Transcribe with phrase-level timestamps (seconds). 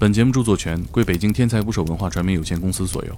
[0.00, 3.16] 本节目著作权归北京天才捕手文化传媒有限公司所有。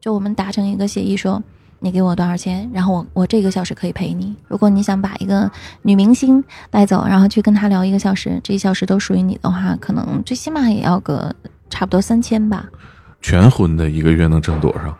[0.00, 1.40] 就我们达成一个协议，说
[1.78, 4.34] 你给我多少钱，然后我我这个小时可以陪你。
[4.48, 5.48] 如果你想把一个
[5.82, 11.32] 女明星带走，然后去跟她聊一个小时，这一小时都属于你的话，可能最起码也要个
[11.70, 12.68] 差不多三千吧。
[13.22, 14.98] 全婚的一个月能挣多少？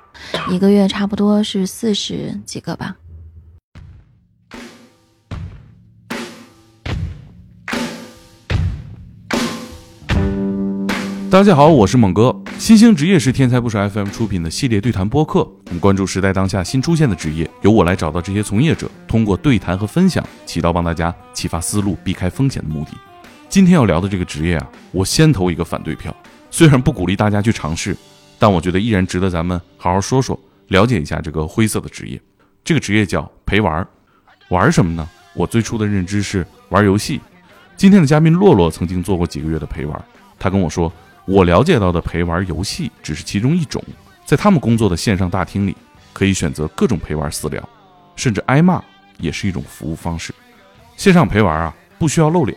[0.48, 2.96] 一个月差不多是四十几个吧。
[11.34, 12.32] 大家好，我是猛哥。
[12.60, 22.92] 新兴职业是天才不少 FM 出品的系列对谈播客，我们关注时代当下新出现的职业，由我来找到这些从业者，通过对谈和分享，起到帮大家启发思路、避开风险的目的。
[23.48, 26.14] 今天要聊的这个职业啊，我先投一个反对票。
[26.52, 27.96] 虽然不鼓励大家去尝试，
[28.38, 32.20] 但我觉得依然值得咱们好好说说，了解一下这个灰色的职业。
[32.62, 33.88] 这个职业叫陪玩儿，
[34.50, 35.08] 玩什么呢？
[35.34, 37.20] 我最初的认知是玩游戏。
[37.76, 40.04] 今天的嘉宾洛洛曾经做过几个月的陪玩，
[40.38, 40.92] 他跟我说。
[41.26, 43.82] 我了解到的陪玩游戏只是其中一种，
[44.26, 45.74] 在他们工作的线上大厅里，
[46.12, 47.66] 可以选择各种陪玩私聊，
[48.14, 48.82] 甚至挨骂
[49.18, 50.34] 也是一种服务方式。
[50.96, 52.56] 线上陪玩啊，不需要露脸，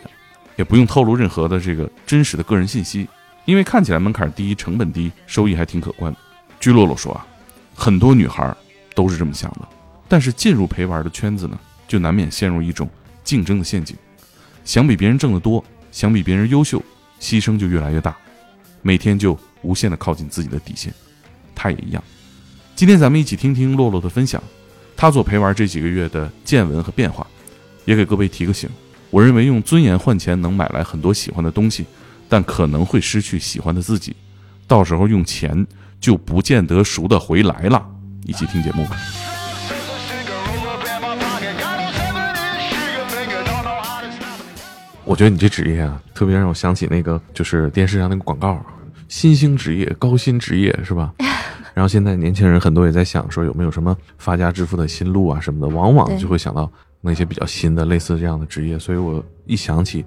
[0.58, 3.08] 也不用透露任何的这个真实的个人信息，
[3.46, 6.14] 因为看起来门槛低、成本低、收益还挺可观。
[6.60, 7.26] 据洛洛说啊，
[7.74, 8.54] 很多女孩
[8.94, 9.68] 都是这么想的，
[10.10, 12.90] 但是进入陪玩的圈子呢，就难免陷入一种
[13.24, 13.96] 竞争的陷阱，
[14.66, 16.84] 想比别人挣得多，想比别人优秀，
[17.22, 18.16] 牺牲就越来越大。
[18.88, 20.94] 每天就无限的靠近自己的底线，
[21.54, 22.02] 他也一样。
[22.74, 24.42] 今天咱们一起听听洛洛的分享，
[24.96, 27.28] 他做陪玩这几个月的见闻和变化，
[27.84, 28.70] 也给各位提个醒。
[29.10, 31.86] 我认为用尊严换钱能买来很多喜欢的东西，
[32.30, 34.16] 但可能会失去喜欢的自己。
[34.68, 35.68] 到时候用钱
[36.00, 37.86] 就不见得赎得回来了。
[38.24, 38.96] 一起听节目吧。
[45.04, 48.66] 我觉得你这职业啊，特别让我想起那个，就是电视上那个广告，
[49.08, 51.14] 新兴职业、高薪职业，是吧？
[51.74, 56.72] 然后现在年轻人很多也在想说，有没有什么发家致富的新路啊什么的，往往就会想到
[57.02, 58.80] 那些比较新的类似这样的职业。
[58.80, 60.04] 所以我一想起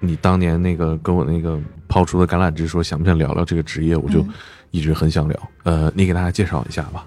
[0.00, 1.58] 你当年那个跟我那个
[1.88, 4.24] 抛出的橄榄枝，说想不想聊聊这个职业，我就
[4.70, 5.48] 一直很想聊。
[5.62, 7.06] 呃，你给大家介绍一下吧。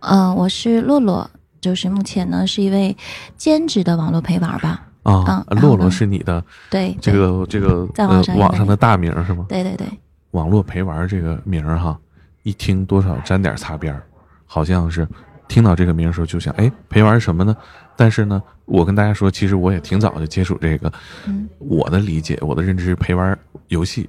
[0.00, 1.30] 嗯，我是洛洛，
[1.60, 2.96] 就是目前呢是一位
[3.36, 4.86] 兼职的网络陪玩吧。
[5.02, 9.46] 啊，洛洛是你的对这个这个在网上的大名是吗？
[9.48, 9.86] 对对对，
[10.32, 11.98] 网络陪玩这个名儿哈，
[12.42, 14.02] 一听多少沾点擦边儿，
[14.46, 15.06] 好像是
[15.48, 17.56] 听到这个名儿时候就想，哎，陪玩什么呢？
[17.96, 20.92] 但是呢，我跟大家说，其实我也挺早就接触这个。
[21.26, 23.38] 嗯，我的理解，我的认知，陪玩
[23.68, 24.08] 游戏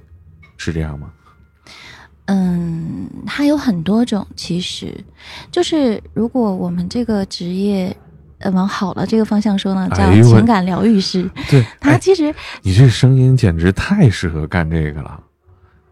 [0.56, 1.10] 是这样吗？
[2.26, 4.94] 嗯，它有很多种，其实
[5.50, 7.96] 就是如果我们这个职业。
[8.42, 11.30] 呃，往好了这个方向说呢，叫情感疗愈师。
[11.50, 15.22] 对，他其实你这声音简直太适合干这个了。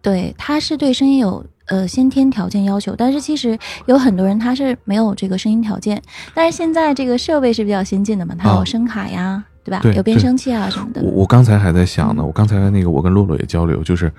[0.08, 6.00] 对，他是对声音有呃先天条件要求，但是其实有很多人他是没有这个声音条件。
[6.32, 9.82] 但是现在这个设备是比较先进的嘛，它有声卡呀，对吧？
[9.94, 11.02] 有变声器啊什么的。
[11.02, 14.10] 我我刚才还在想呢，我刚才那个我跟洛洛也交流，就是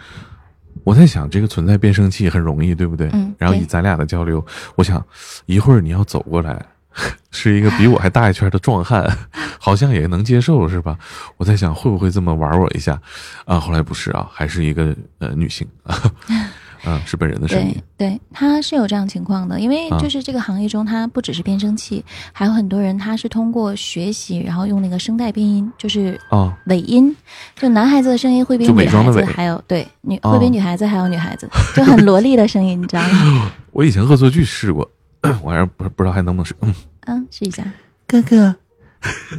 [0.84, 3.10] 我在想这个存在变声器很容易，对不对？
[3.14, 3.34] 嗯。
[3.40, 4.46] 然后以咱俩的交流，
[4.76, 5.04] 我想
[5.48, 6.64] 一会儿你要走过来。
[7.32, 9.08] 是一个比我还大一圈的壮汉，
[9.60, 10.98] 好像也能接受，是吧？
[11.38, 13.00] 我在想会不会这么玩我一下，
[13.46, 15.96] 啊，后来不是啊，还是一个呃女性啊，
[16.84, 17.76] 啊，是本人的声音。
[17.96, 27.16] 对，对，他是有这样情况的，因为就是这个行业中，他不只是变声器，还有很多人他是通过学习，然后用那个声带变音，就是啊尾音，
[27.56, 33.52] 就男孩子的声音会比女孩子还有对女会比女孩子还有女孩子，就很萝莉的声音，你知道吗？
[33.72, 34.90] 我以前恶作剧试过。
[35.44, 36.74] 我还是不不知道还能不能试，嗯
[37.08, 37.64] 嗯，试一下，
[38.08, 38.56] 哥哥，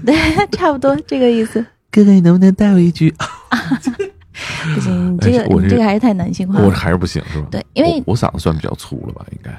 [0.04, 0.14] 对，
[0.52, 1.64] 差不多这个意思。
[1.90, 3.14] 哥哥，你能不能带我一句？
[4.74, 7.48] 不行，你这个你这个还是太男性化，我还是不行，是吧？
[7.50, 9.50] 对，因为我嗓子算比较粗了吧，应该。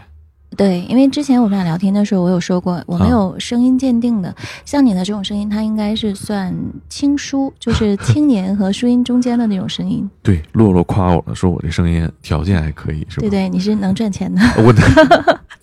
[0.58, 4.36] 对，因为之前我们俩聊天的时候，我有说过，我没有声音鉴定的。
[4.66, 6.54] 像你的这种声音，它应该是算
[6.90, 10.08] 轻舒，就是青年和舒音中间的那种声音。
[10.22, 13.22] 对，洛洛夸我了，说我这声音条件还可以，是吧？
[13.22, 14.42] 对对，你是能赚钱的。
[14.62, 14.74] 我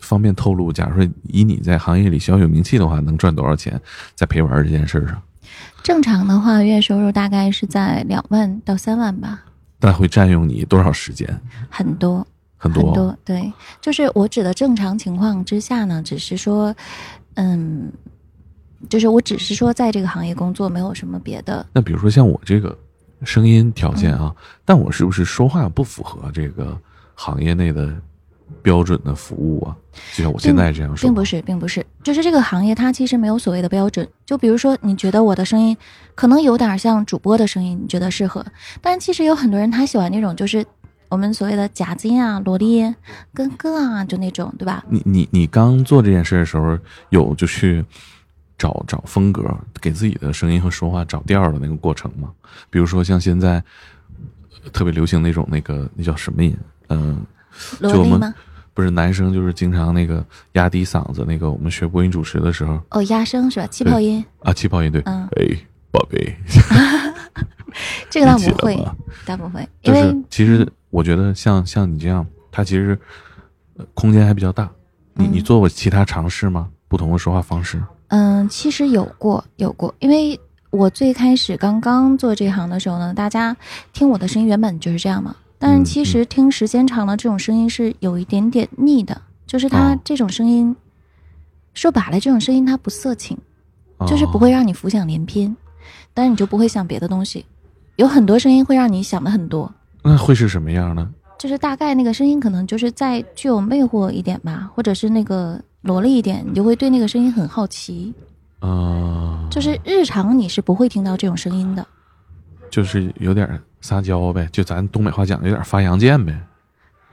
[0.00, 3.78] 方便透露，假如说以你在行业里小有名气的话，能赚多少钱
[4.14, 5.22] 在陪玩这件事上？
[5.82, 9.44] 正常的话，月收入大概是在两万到三万吧。
[9.80, 11.28] 那会占用你多少时间？
[11.68, 12.26] 很多。
[12.58, 13.50] 很多对，
[13.80, 16.74] 就是我指的正常情况之下呢，只是说，
[17.34, 17.90] 嗯，
[18.90, 21.64] 就是我只是说在这个行业工作，没有什么别的。
[21.72, 22.76] 那比如说像我这个
[23.22, 24.34] 声音条件啊，
[24.64, 26.76] 但我是不是说话不符合这个
[27.14, 27.94] 行业内的
[28.60, 29.76] 标准的服务啊？
[30.14, 34.08] 就像我现在这样说，并不是，并不是，就是这个行业它其实没有所谓的标准。
[34.26, 35.76] 就比如说，你觉得我的声音
[36.14, 38.44] 可能有点像主播的声音，你觉得适合，
[38.80, 40.64] 但其实有很多人他喜欢那种就是
[41.08, 42.94] 我们所谓的假音啊、萝莉、
[43.32, 44.84] 跟歌啊，就那种，对吧？
[44.88, 46.78] 你你你刚做这件事的时候，
[47.10, 47.84] 有就去
[48.56, 49.42] 找找风格，
[49.80, 52.30] 给自己的声音和说话找调的那个过程吗？
[52.70, 53.62] 比如说像现在
[54.72, 56.56] 特别流行那种那个那叫什么音？
[56.88, 57.24] 嗯，
[57.80, 58.34] 萝莉吗？
[58.74, 63.66] 不是男生，就是经常那个压低嗓子，那个我们学播音主持的时候，哦，压声是吧？
[63.66, 65.58] 气泡音啊，气泡音对，嗯，哎，
[65.90, 66.36] 宝贝，
[68.08, 68.86] 这个倒不会，
[69.26, 72.98] 倒不会，因为其实我觉得像像你这样，他其实
[73.94, 74.70] 空间还比较大。
[75.14, 76.68] 你你做过其他尝试吗？
[76.88, 77.82] 不同的说话方式？
[78.08, 80.38] 嗯，其实有过，有过，因为
[80.70, 83.56] 我最开始刚刚做这行的时候呢，大家
[83.92, 85.34] 听我的声音原本就是这样嘛。
[85.58, 89.20] 但是其实听时间长了，这种声音是有一点点腻的。
[89.46, 90.76] 就是它这种声音，
[91.72, 93.36] 说白了，这种声音它不色情，
[94.06, 95.56] 就是不会让你浮想联翩，
[96.12, 97.44] 但是你就不会想别的东西。
[97.96, 99.72] 有很多声音会让你想的很多。
[100.02, 101.08] 那会是什么样呢？
[101.38, 108.12] 就是大概那个声音可能就是再具有魅惑一点吧，或者是那个萝莉一点，你就会对那个声音很好奇。
[108.60, 111.86] 啊，就是日常你是不会听到这种声音的。
[112.70, 113.48] 就是有点
[113.80, 116.36] 撒娇呗，就咱东北话讲，有点发洋贱呗。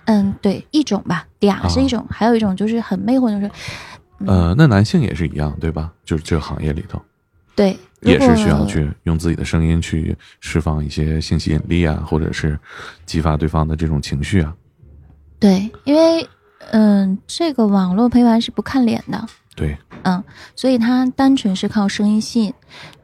[0.05, 3.51] 嗯，对，一种吧，嗲是一种，还有一种就是很魅惑，就是。
[4.25, 5.91] 呃，那男性也是一样，对吧？
[6.03, 6.99] 就是这个行业里头，
[7.55, 12.57] 对，也是需要去用自己的声音去释放一些性吸引力啊，或者是
[13.05, 14.55] 激发对方的这种情绪啊。
[15.39, 16.27] 对，因为
[16.71, 19.25] 嗯，这个网络陪玩是不看脸的。
[19.55, 20.23] 对，嗯，
[20.55, 22.53] 所以他单纯是靠声音吸引。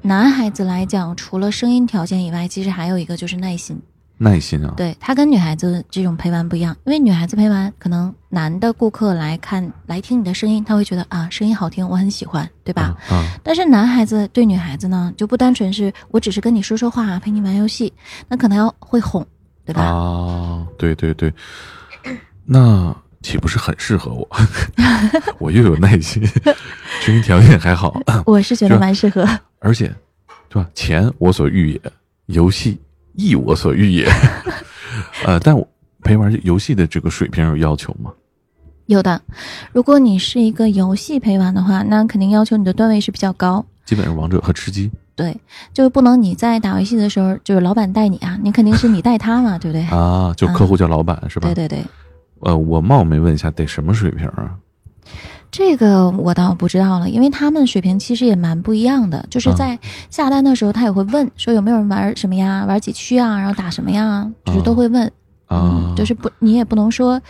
[0.02, 3.82] 男孩子来讲，除了声音条件以外，其实还有一个就是耐心。
[4.24, 12.96] 耐心啊，对他跟女孩子这种陪玩不一样，因为女孩子陪玩，可能男的顾客来看来听你的声音，他会觉得啊，声音好听，我很喜欢，对吧？
[13.10, 13.26] 啊。
[13.44, 17.92] 但是男孩子对女孩子呢，就不单纯是我只是跟你说说话，陪你玩游戏，
[18.28, 19.26] 那可能要会哄，
[19.66, 19.82] 对吧？
[19.82, 21.34] 啊，对对对，
[22.46, 22.96] 那。
[23.24, 24.28] 岂不是很适合我？
[25.38, 26.26] 我又有耐心，
[27.06, 27.96] 声音条件还好。
[28.26, 29.24] 我是觉得蛮适合，
[29.60, 29.94] 而且，
[30.50, 30.68] 对吧？
[30.74, 31.82] 钱我所欲也，
[32.26, 32.80] 游戏
[33.14, 34.10] 亦我所欲也。
[35.26, 35.68] 呃，但我
[36.04, 38.12] 陪玩游戏的这个水平有要求吗？
[38.88, 39.22] 有的。
[39.72, 43.66] 如果你是一个游戏陪玩的话，那肯定要求你的段位是比较高。
[43.86, 44.92] 基本上王者和吃鸡。
[45.16, 45.38] 对，
[45.74, 49.86] 就是不能你在打游戏的时候就是老板带你啊，你肯定是你带他嘛，对不对？
[49.96, 51.48] 啊，就客户叫老板是吧？
[51.54, 51.86] 对对对。
[52.42, 54.56] 呃，我冒昧问一下，得什么水平啊？
[55.52, 59.26] 这个我倒不知道了，因为他们水平其实也蛮不一样的。
[59.30, 59.78] 就是在
[60.10, 65.12] 下单的时候，他也会问说有没有人玩什么呀，玩几区啊，然后打什么呀，就是都会问。
[65.48, 67.22] 啊，就是不，你也不能说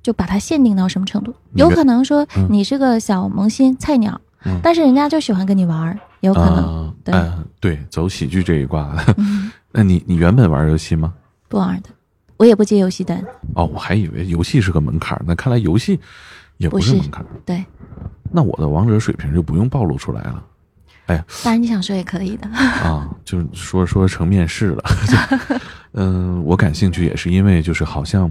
[0.00, 1.34] 就把它限定到什么程度。
[1.54, 4.20] 有可能说你是个小萌新菜鸟，
[4.62, 6.94] 但是人家就喜欢跟你玩，有可能。
[7.02, 9.16] 对对，走喜剧这一挂的。
[9.72, 11.12] 那你你原本玩游戏吗？
[11.48, 11.88] 不玩的。
[12.36, 13.24] 我也不接游戏单
[13.54, 15.98] 哦，我还以为游戏是个门槛那看来游戏
[16.56, 17.64] 也不是门槛对，
[18.30, 20.44] 那我的王者水平就不用暴露出来了。
[21.06, 24.82] 哎呀，当然你想说也可以的啊，就是说说成面试了。
[25.92, 28.30] 嗯，我感兴趣也是因为就是好像，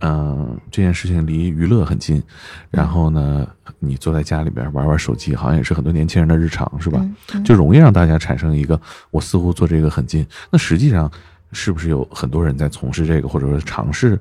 [0.00, 2.22] 嗯，这件事情离娱乐很近。
[2.70, 3.46] 然后呢，
[3.78, 7.04] 你坐在家里边玩玩手机，好像也是很多年轻人的日常，是吧？
[7.44, 8.80] 就容易让大家产生一个
[9.10, 11.10] 我似乎做这个很近，那实际上。
[11.52, 14.20] 是不是有很多人在从事这个，或者说尝试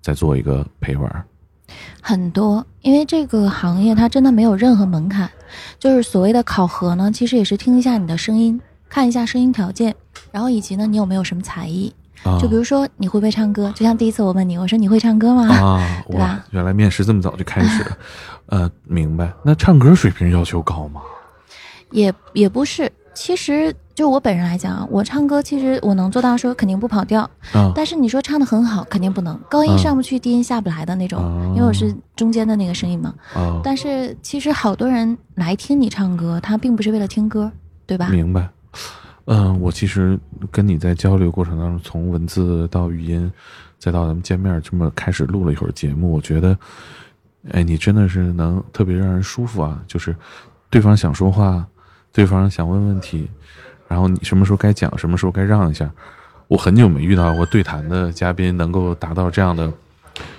[0.00, 1.24] 在做一个陪玩？
[2.00, 5.28] 很多，因为这个行业它真的没有任何门槛，
[5.78, 9.94] 就是所谓的考核呢，其实也是听一下你的声音，看一下声音条件，
[10.30, 11.92] 然后以及呢你有没有什么才艺，
[12.40, 13.72] 就比如说你会不会唱歌？
[13.74, 15.48] 就像第一次我问你，我说你会唱歌吗？
[15.54, 16.44] 啊， 对吧？
[16.50, 17.84] 原来面试这么早就开始，
[18.46, 19.32] 呃，明白。
[19.44, 21.00] 那唱歌水平要求高吗？
[21.90, 22.90] 也也不是。
[23.12, 27.30] 其实就我本人来讲，我唱歌其实我能做到说肯定不跑调，
[27.74, 31.20] 但是你说唱的很好，肯定不能高音上不去，低音下不来的那种，
[31.54, 33.14] 因为我是中间的那个声音嘛。
[33.62, 37.52] 但是其实好多人来听你唱歌，他并不是为了听歌，
[37.84, 38.08] 对吧？
[38.08, 38.48] 明白。
[39.26, 40.18] 嗯，我其实
[40.50, 43.30] 跟你在交流过程当中，从文字到语音，
[43.78, 46.56] 再到咱们见面这么开始录了一会儿节目，我觉得，
[47.50, 50.16] 哎，你真的是能特别让人舒服啊，就是
[50.70, 51.66] 对方想说话。
[52.12, 53.30] 对方想问问题，
[53.90, 55.90] 然后你什么时候该讲，什么时候该让一下。
[56.46, 59.72] 我很久没遇到过对谈的嘉宾能够达到这样的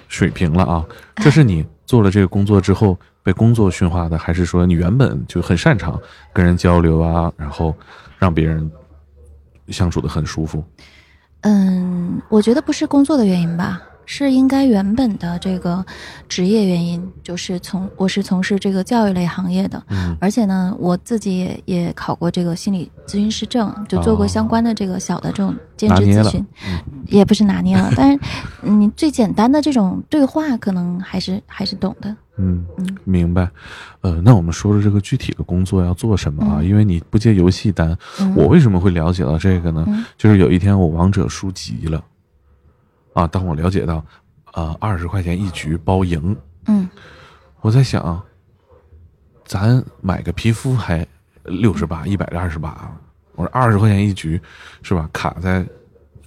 [0.07, 0.85] 水平了啊！
[1.17, 5.99] 这是你做了这个工作之后被工作驯化的，还是说你原本就很擅长
[6.31, 7.75] 跟人交流啊，然后
[8.17, 8.71] 让别人
[9.67, 10.63] 相处的很舒服？
[11.41, 15.85] 嗯，我觉得不是工作的原因吧，是应该原本的这个
[16.27, 20.15] 职业原因，就是从我是从事这个教育类行业的，嗯。
[20.19, 26.79] 而且呢，我自己也也考过这个心理咨询师证，就做过相关的这个小的这种兼职咨询，嗯。
[27.07, 28.19] 也不是拿捏了， 但是
[28.61, 32.15] 你最简单的这种对话，可能还是还是懂的。
[32.37, 33.47] 嗯嗯，明白。
[34.01, 36.57] 呃，那我们说说这个具体的工作要做什么啊？
[36.59, 36.65] 嗯。
[36.67, 39.83] 因为你不接游戏单，嗯、我为什么会了解到这个呢？
[39.87, 40.03] 嗯。
[40.17, 42.03] 就是有一天我王者输急了，
[43.13, 44.03] 啊，当我了解到，
[44.53, 46.89] 呃，二十块钱一局包赢，嗯
[47.61, 48.21] 我在想，
[49.45, 51.05] 咱买个皮肤还
[51.43, 52.91] 六十八、一百二十八，
[53.35, 54.41] 我说二十块钱一局，
[54.81, 55.09] 是吧？
[55.11, 55.65] 卡在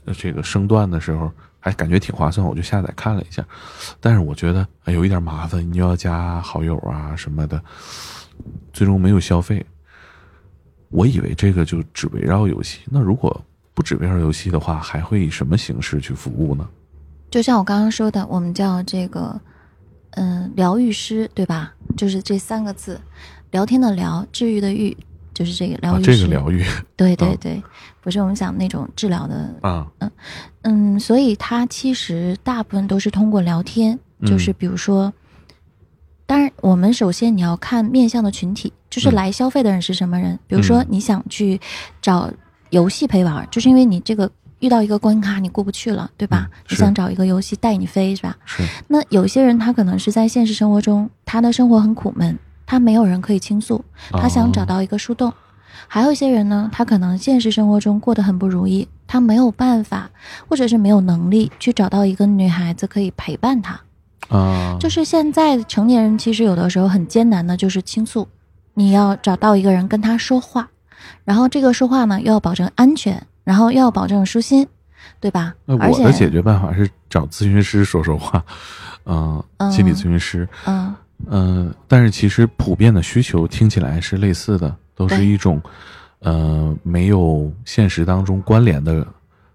[0.05, 3.45] 呃这个升段的时候，还感觉挺划算，我就下载看了一下。
[4.01, 7.61] 但是我觉得哎有一点麻烦，你又要加好友啊什么的，
[8.73, 9.65] 最终没有消费。
[10.91, 13.45] 我以为这个就只围绕游戏，那如果
[13.75, 16.67] 不只围绕游戏的话，还会以什么形式去服务呢？
[17.31, 19.41] 就像我刚刚说的，我们叫这个，
[20.13, 21.75] 嗯、疗愈师，对吧？
[21.97, 23.01] 就是这三个字，
[23.51, 24.97] 聊天的聊，治愈的愈，
[25.33, 26.17] 就是这个疗啊，愈师。
[26.17, 27.61] 这个疗愈啊对对对，
[28.01, 29.91] 不是我们讲那种治疗的，啊，
[30.63, 35.13] 嗯，所以它其实大部分都是通过聊天，就是嗯比如说，
[36.27, 40.39] 当然我们首先你要看面向的群体，就是嗯来消费的人是什么人。
[40.47, 41.61] 比如说嗯你想去
[42.01, 42.31] 找
[42.75, 44.29] 游戏陪玩，就是因为你这个
[44.59, 46.49] 遇到一个关卡你过不去了，对吧？
[46.51, 48.37] 嗯你想找一个游戏带你飞，是吧？
[48.45, 55.33] 是那有些人他可能是在现实生活中，他的生活很苦闷，他没有人可以倾诉，他想找哦到一个树洞。
[55.87, 60.11] 还有一些人呢，他可能现实生活中过得很不如意，他没有办法，
[60.49, 63.79] 或者是没有能力去找到一个女孩子可以陪伴他。
[64.29, 68.27] 啊，就是现在成年人其实有的时候很艰难的，就是倾诉，
[68.75, 70.71] 你要找到一个人跟他说话，
[71.25, 74.67] 然后这个说话呢又要保证安全，然后又要保证舒心，
[75.21, 75.55] 对吧？
[75.65, 78.45] 那而我的解决办法是找咨询师说说话，
[79.05, 80.95] 嗯、嗯心理咨询师，嗯
[81.27, 85.61] 嗯、但是其实普遍的需求听起来是类似的，都是一种，
[86.21, 89.07] 呃，没有现实当中关联的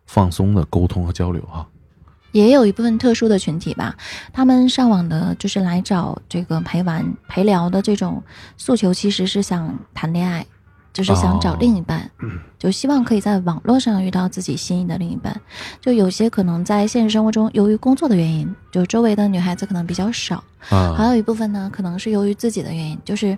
[0.06, 1.66] 放松的沟通和交流哈。
[2.32, 3.96] 也有一部分特殊的群体吧，
[4.32, 8.22] 他们上网的就是来找这个陪玩陪聊的这种
[8.56, 10.46] 诉求，其实是想谈恋爱，
[10.92, 12.10] 就是想找哦另一半，
[12.58, 15.40] 就希望可以在网络上遇到自己心仪的另一半。
[15.80, 23.38] 就有些可能在现实生活中，由于工作的原因，就周围的女孩子可能比较少，还啊，有一部分呢，可能是由于自己的原因，就是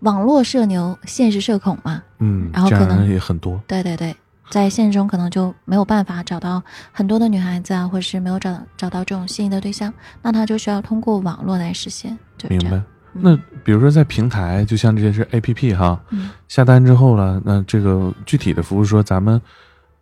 [0.00, 2.02] 网络社牛，现实社恐嘛。
[2.18, 3.60] 嗯，然后可能也很多。
[3.66, 4.14] 对对对，
[4.50, 9.92] 在现实中可能就没有办法找到很多的女孩子啊，或者是没有找找到这种心仪的对象，
[10.22, 12.84] 那他就需要通过网络来实现，就是明白这样。。
[13.12, 19.40] 那比如说在平台，就像这些是 A P P 哈，嗯下单之后了，那这个具体的服务说咱们，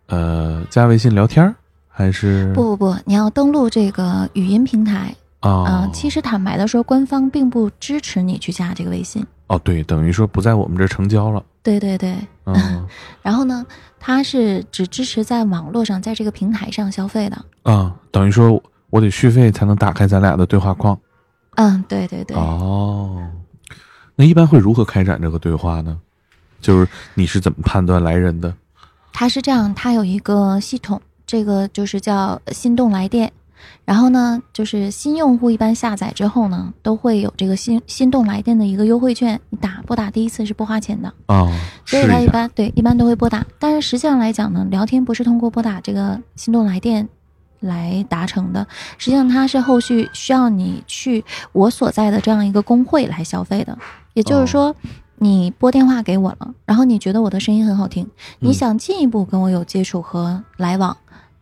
[0.07, 1.55] 呃，加微信聊天儿
[1.87, 5.89] 还是不不不，你要登录这个语音平台啊、啊？
[5.93, 9.25] 其实坦白的说，官方并不支持你去加这个微信。
[9.47, 11.43] 哦，对，等于说不在我们这儿成交了。
[11.63, 12.87] 对对对，嗯
[13.21, 13.65] 然后呢，
[13.99, 17.45] 它是只支持在网络上，在这个平台上消费的。
[17.63, 20.97] 啊，等于说我得续费才能打开咱俩的对话框。
[21.59, 22.37] 嗯，对对对。
[22.37, 23.21] 哦，
[24.15, 25.99] 那一般会如何开展这个对话呢？
[26.61, 28.53] 就是你是怎么判断来人的？
[29.11, 33.29] 它是这样，它有一个系统，这个就是叫心动来电。
[33.83, 41.51] 然后呢，就是新用户一般下载之后呢，都会有这个心心动来电的一个优惠券，你打拨打第一次是不花钱的，哦，
[41.85, 42.27] 所以它一。
[42.27, 43.45] 般对一般都会拨打。
[43.59, 47.09] 但是实际上来讲呢，聊天不是通过拨打这个心动来电
[47.59, 48.65] 来达成的，
[48.97, 53.77] 实际上它是后续需要你去我所在的这样一个工会来消费的。
[54.13, 54.75] 也就是说，
[55.17, 60.95] 你拨电话给我了，然后你觉得我的声音很好听，你嗯想进一步跟我有接触和来往，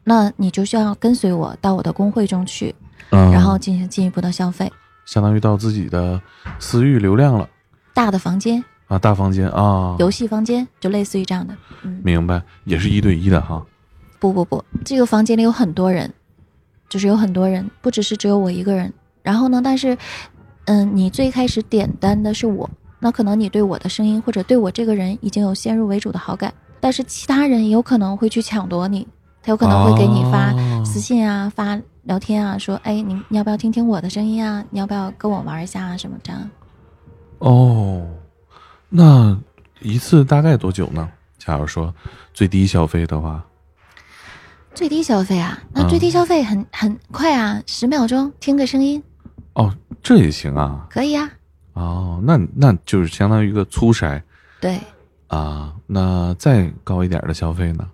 [0.04, 2.74] 那你就需要跟随我到我的工会中去，
[3.12, 4.72] 嗯，然后进行进一步的消费。
[5.06, 6.22] 相当于到自己的
[6.60, 7.48] 私域流量了
[7.94, 11.56] 大的房间、啊，大房间啊，游戏房间，就类似于这样的。
[11.84, 13.64] 嗯，明白，也是一对一的哈。
[14.20, 16.12] 不不不，这个房间里有很多人，
[16.90, 18.92] 就是有很多人，不只是只有我一个人。
[19.22, 19.98] 然后呢，但是，
[20.66, 22.70] 嗯，你最开始点单的是我，
[23.00, 29.08] 那可能你对我的声音或者对我这个人已经有先入为主的好感，但是其他人有可能会去抢夺你，
[29.44, 34.64] 他有可能会给你发哦私信啊、发聊天啊，说，哎，你你要不要听听我的声音啊？
[34.70, 35.98] 你要不要跟我玩一下啊？
[35.98, 36.50] 什么这样？
[37.40, 38.08] 哦，
[38.90, 39.38] 那
[39.82, 41.10] 一次大概多久呢？
[41.38, 41.94] 假如说
[42.34, 43.46] 最低消费的话，
[44.78, 49.02] 最低消费啊，那最低消费很、很快啊，十秒钟听个声音
[49.54, 50.86] 哦，这也行啊。
[50.88, 51.28] 可以啊。
[51.74, 54.22] 哦，那那就是相当于一个粗筛
[54.62, 54.80] 对，
[55.30, 55.74] 啊。
[55.88, 57.88] 那再高一点的消费呢？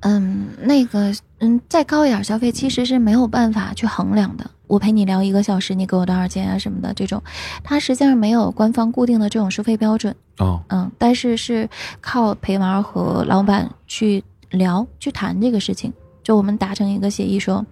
[0.00, 4.50] 嗯，那个，嗯，再高一点消费其实是没有办法去衡量的。
[4.68, 7.22] 我陪你聊一个小时，你给我多少钱啊什么的这种，
[7.62, 10.16] 它实际上没有官方固定的这种收费标准。
[10.38, 11.68] 哦，嗯，但是是
[12.00, 15.92] 靠陪玩和老板去聊去谈这个事情，
[16.22, 17.64] 就我们达成一个协议说，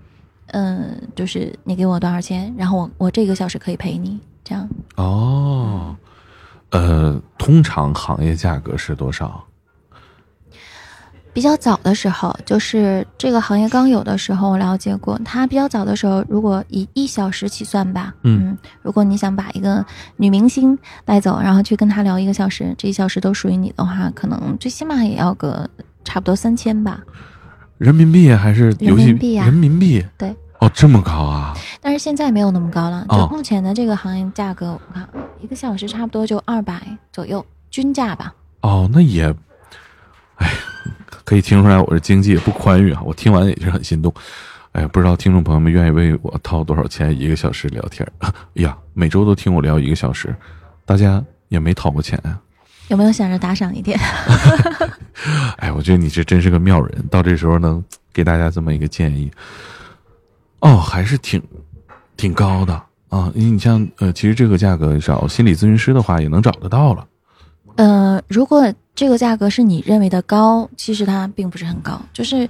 [0.48, 4.68] 嗯，就是你给我多少钱，然后我我这个小时可以陪你这样。
[4.96, 5.94] 哦，
[6.70, 9.44] 呃，通常行业价格是多少？
[11.32, 15.16] 比较早的时候，就是这个行业刚有的时候，我了解过。
[15.24, 25.70] 它比较早的时候，如果以一小时起算吧，嗯如果你想把一个女明星带走，然后去跟她聊一个小时，这一小时都属于你的话，可能最起码也要个
[26.04, 27.00] 差不多三千吧。
[27.78, 31.56] 人民币还是游戏人民币呀人民币对，哦，这么高啊！
[31.80, 35.08] 但是现在没有那么高了，哦就目前的这个行业价格，我看
[35.40, 36.80] 一个小时差不多就二百
[37.10, 38.34] 左右均价吧。
[38.60, 39.34] 哦，那也，
[40.36, 40.52] 哎，
[41.24, 43.00] 可以听出来我这经济也不宽裕啊。
[43.02, 44.12] 我听完也是很心动。
[44.72, 48.06] 哎呀，不知道听众朋友们愿意为我掏多少钱一个小时聊天？
[48.20, 50.36] 哎呀，每周都听我聊一个小时，
[50.84, 52.38] 大家也没掏过钱啊。
[52.90, 53.98] 有没有想着打赏一点？
[55.58, 57.82] 哎，我觉得你这真是个妙人，到这时候能
[58.12, 59.30] 给大家这么一个建议，
[60.58, 61.40] 哦，还是挺
[62.16, 62.74] 挺高的
[63.08, 63.30] 啊。
[63.34, 67.06] 你你像呃，其实这个价格找心理咨询师的话也能找得到了。
[67.76, 72.00] 呃，如果这个价格是你认为的高，其实它并不是很高。
[72.12, 72.48] 就是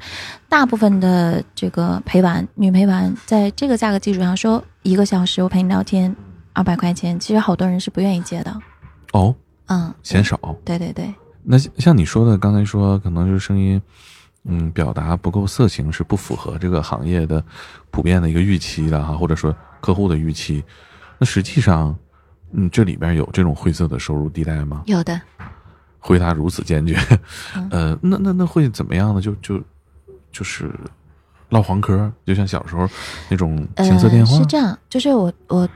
[0.48, 6.16] 大部分的这个陪玩女陪玩，在这个价格基础上说一个小时我陪你聊天
[6.54, 8.56] 二百块钱，其实好多人是不愿意接的。
[9.12, 9.34] 哦，
[9.70, 10.38] 嗯，嫌少。
[10.64, 11.12] 对对对，
[11.42, 13.80] 那像像你说的，刚才说可能就是声音，
[14.44, 17.42] 嗯，表达不够色情，是不符合这个行业的
[17.90, 20.62] 普遍的一个预期的哈，或者说客户的预期。
[21.18, 21.96] 那实际上，
[22.52, 24.82] 嗯，这里边有这种灰色的收入地带吗？
[24.86, 25.20] 有的。
[26.02, 26.96] 回答如此坚决，
[27.54, 29.20] 嗯 呃，那那那会怎么样呢？
[29.20, 29.60] 就就
[30.32, 30.72] 就是
[31.50, 32.88] 唠黄嗑，就像小时候
[33.28, 34.32] 那种情色电话。
[34.32, 35.68] 呃、是这样，就是我我，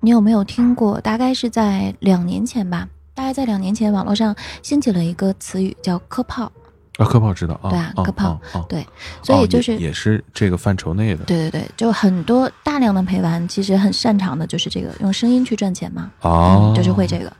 [0.00, 0.98] 你有没有听过？
[1.00, 6.50] 大概是在两年前吧，大概在两年前，网络上兴起了一个词语叫“磕炮
[6.98, 8.86] 啊，磕炮知道啊，对啊哦磕炮哦哦”，对，
[9.22, 17.32] 所以就是、哦也也是这个范畴内的对对对，就很多大量的陪玩，其实很擅长的就是这个用声音去赚钱嘛，哦嗯，就是会这个。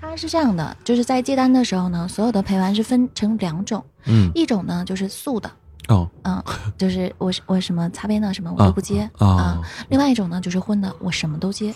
[0.00, 5.48] 它是这样的，就是在接单的时候呢，所有的陪玩是分成两种，嗯一种呢就是素的，
[5.88, 6.42] 哦嗯，
[6.76, 11.72] 就是我是我什么擦边的什么我都不接啊啊，另外一种呢就是荤的，我什么都接，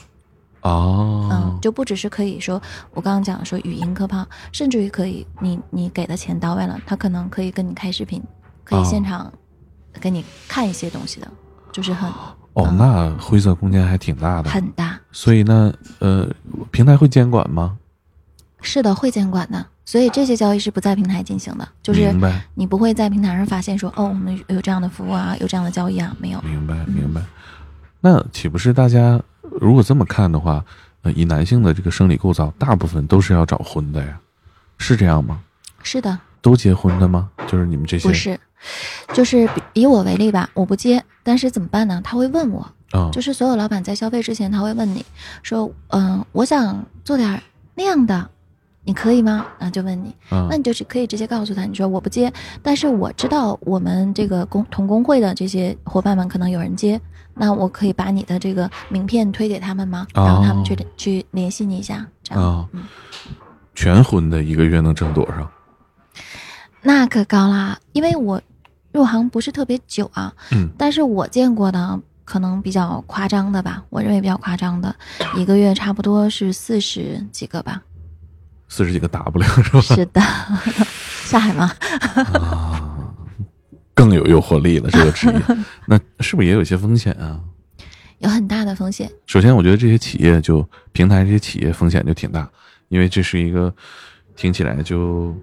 [0.66, 2.60] 哦嗯，就不只是可以说
[2.92, 8.22] 我刚刚讲说语音磕炮，甚至于可以你你给的钱到位了，他可能可以跟你开视频，
[8.64, 9.32] 可以现场
[10.00, 11.28] 给你看一些东西的，
[11.70, 12.10] 就是很
[12.54, 14.50] 哦，那灰色空间还挺大的。
[14.50, 14.98] 很大。
[15.12, 16.28] 所以呢，呃，
[16.70, 17.76] 平台会监管吗？
[18.62, 26.40] 是的，会监管的，所以这些交易是不在平台进行的，就是明白你不会在平台上发现说哦，我们有这样的服务啊，有这样的交易啊，没有。
[26.40, 27.20] 明白明白。
[28.00, 29.20] 那岂不是大家
[29.60, 30.64] 如果这么看的话，
[31.02, 34.18] 呃，以男性的这个生理构造，大部分都是要找婚的呀？
[34.78, 35.40] 是这样吗？
[35.82, 37.30] 是的，都结婚的吗？
[37.46, 38.38] 就是你们这些不是，
[39.12, 42.00] 就是以我为例吧，我不接，但是怎么办呢？
[42.04, 45.04] 他会问我，啊就是所有老板在消费之前，他会问你
[45.42, 47.42] 说，嗯、我想做点
[47.74, 48.28] 那样的，
[48.84, 49.46] 你可以吗？
[49.58, 57.00] 然后就问你，啊那你就是可以直接告诉他，你说我不接，但是我知道我们这个工同工会的这些伙伴们可能有人接，
[57.38, 60.06] 那我可以把你的这个名片推给他们吗？
[60.14, 62.68] 哦然后他们去、去联系你一下，这样。
[63.74, 65.50] 全婚的一个月能挣多少？
[66.82, 68.40] 那可高啦，因为我
[68.92, 74.94] 入行不是特别久啊，嗯但是我见过的可能比较夸张的吧，我认为比较夸张的，
[75.36, 77.82] 一个月差不多是四十几个吧。
[78.68, 79.80] 四十几个 W 是吧？
[79.82, 80.20] 是的，
[81.26, 81.70] 下海吗？
[82.34, 82.65] 啊，
[83.96, 85.42] 更有诱惑力了这个职业，
[85.88, 87.40] 那是不是也有一些风险啊？
[88.18, 89.10] 有很大的风险。
[89.26, 92.48] 首先，我觉得这些企业就平台这些企业风险就挺大，
[92.88, 93.74] 因为这是一个
[94.36, 95.34] 听起来就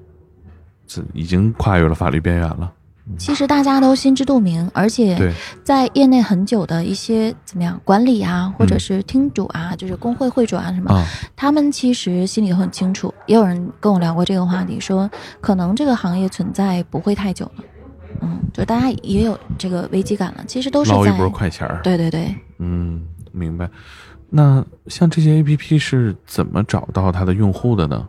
[0.86, 2.72] 这已经跨越了法律边缘了。
[3.18, 13.14] 其实大家都心知肚明，而且，在业内很久的一些怎么样管理啊，或者是厅主啊，就是工会会主啊什么，啊，他们其实心里都很清楚。
[13.28, 15.10] 也有人跟我聊过这个话题，说
[15.42, 17.64] 可能这个行业存在不会太久了。
[18.24, 20.44] 嗯，就大家也有这个危机感了。
[20.48, 21.82] 其实都是在捞一波快钱儿。
[21.84, 23.70] 对对对，嗯，明白。
[24.30, 28.08] 那像这些 A P P 是怎么找到它的用户的呢？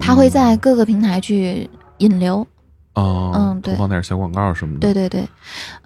[0.00, 1.68] 它会在各个平台去
[1.98, 2.46] 引流。
[2.94, 4.80] 哦，嗯对投放点小广告什么的。
[4.80, 5.28] 对对对，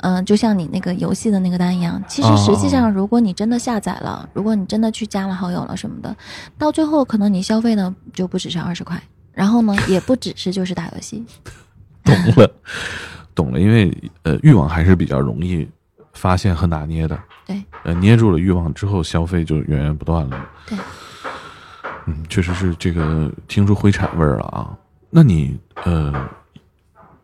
[0.03, 6.15] 嗯、就像你那个游戏的那个单一样，其实实际上，如果你真的下载了，如果你真的去加了好友了什么的，
[6.59, 11.25] 到最后可能你消费呢就不只是二十块，然后呢也不只是就是打游戏，
[12.05, 12.51] 懂了，
[13.39, 15.65] 懂了，因为呃，欲望还是比较容易
[16.13, 17.17] 发现和拿捏的。
[17.47, 20.49] 对，呃，捏住了欲望之后，消费就源源不断了。
[20.67, 20.77] 对，
[22.07, 24.77] 嗯，确实是这个听出灰产味儿了啊。
[25.09, 26.29] 那你呃，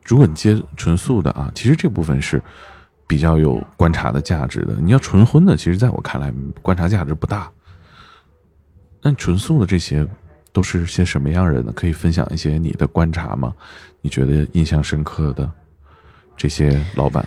[0.04, 2.40] 如果你接纯素的啊，其实这部分是
[3.08, 4.74] 比较有观察的价值的。
[4.80, 7.50] 你要纯荤的，其实在我看来观察价值不大。
[9.02, 10.06] 那纯素的这些
[10.52, 11.72] 都是些什么样人呢？
[11.74, 13.52] 可以分享一些你的观察吗？
[14.00, 15.50] 你觉得印象深刻的
[16.36, 17.24] 这些老板？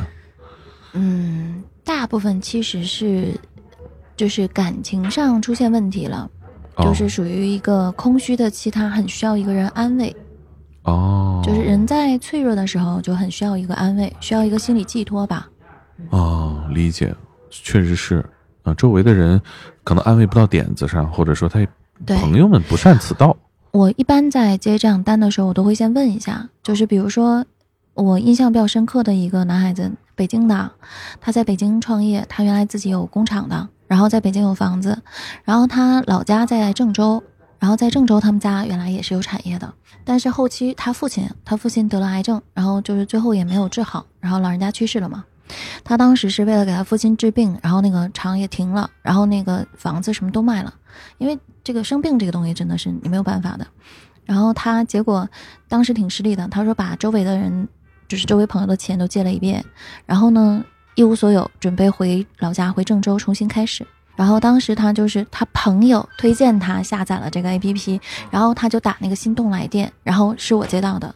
[0.94, 3.34] 嗯，大部分其实是
[4.16, 6.30] 就是感情上出现问题了，
[6.76, 10.16] 哦就是属于一个空虚的期，他很需要一个人安慰。
[10.84, 15.48] 哦，就是人在脆弱的时候就很需要一个安慰，需要一个心理寄托吧。
[16.10, 17.14] 哦，理解，
[17.50, 18.24] 确实是
[18.64, 19.42] 啊，周围的人
[19.84, 21.60] 可能安慰不到点子上，或者说他
[22.06, 23.36] 对，朋友们不善此道。
[23.72, 27.46] 我一般在接这样单的时候，我都会先问一下，就是比如说
[27.98, 30.72] 我印象比较深刻的一个男孩子，北京的，
[31.20, 35.02] 他在北京创业，他原来自己有工厂的，然后在北京有房子，
[35.44, 37.24] 然后他老家在郑州，
[37.58, 39.74] 然后在郑州他们家原来也是有产业的，
[40.06, 45.26] 但是后期他父亲他父亲得了癌症，然后就是最后也没有治好，然后老人家去世了嘛。
[45.84, 50.72] 他当时是为了给他父亲治病，然后那个厂也停了，然后那个房子什么都卖了，
[51.18, 53.66] 因为这个生病这个东西真的是你没有办法的。
[54.26, 55.28] 然后他结果
[55.70, 57.66] 当时挺失利的，他说把周围的人，
[58.08, 59.64] 就是周围朋友的钱都借了一遍，
[60.06, 60.64] 然后呢
[60.96, 63.86] 一无所有，准备回老家回郑州重新开始。
[64.16, 71.14] 然后当时他就是他朋友推荐他下载了这个 APP，然后他就打那个心动来电，然后是我接到的。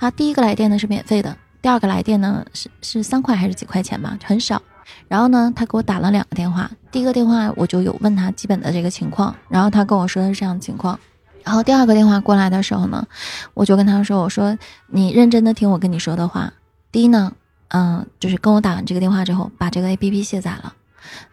[0.00, 4.60] 他第一个来电呢是免费的，第二个来电呢是是三块还是几块钱吧，很少。
[5.06, 10.98] 然后呢，他给我打了两个电话，第一个电话我就有问他基本的这个情况，然后他跟我说的是这样的情况。
[11.44, 13.06] 然后第二个电话过来的时候呢，
[13.54, 16.52] 我就跟他说：“我说你认真的听我跟你说的话。
[16.92, 17.32] 第一呢，
[17.68, 20.74] 嗯、就是跟我打完这个电话之后，把这个 APP 卸载了，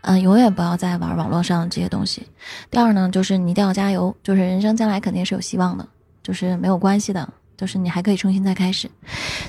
[0.02, 2.26] 嗯、永远不要再玩网络上的这些东西。
[2.70, 5.88] 第二呢，就是你一定要加油，就是人生将来肯定是有希望的，
[6.22, 8.90] 就是没有关系的，就是你还可以重新再开始。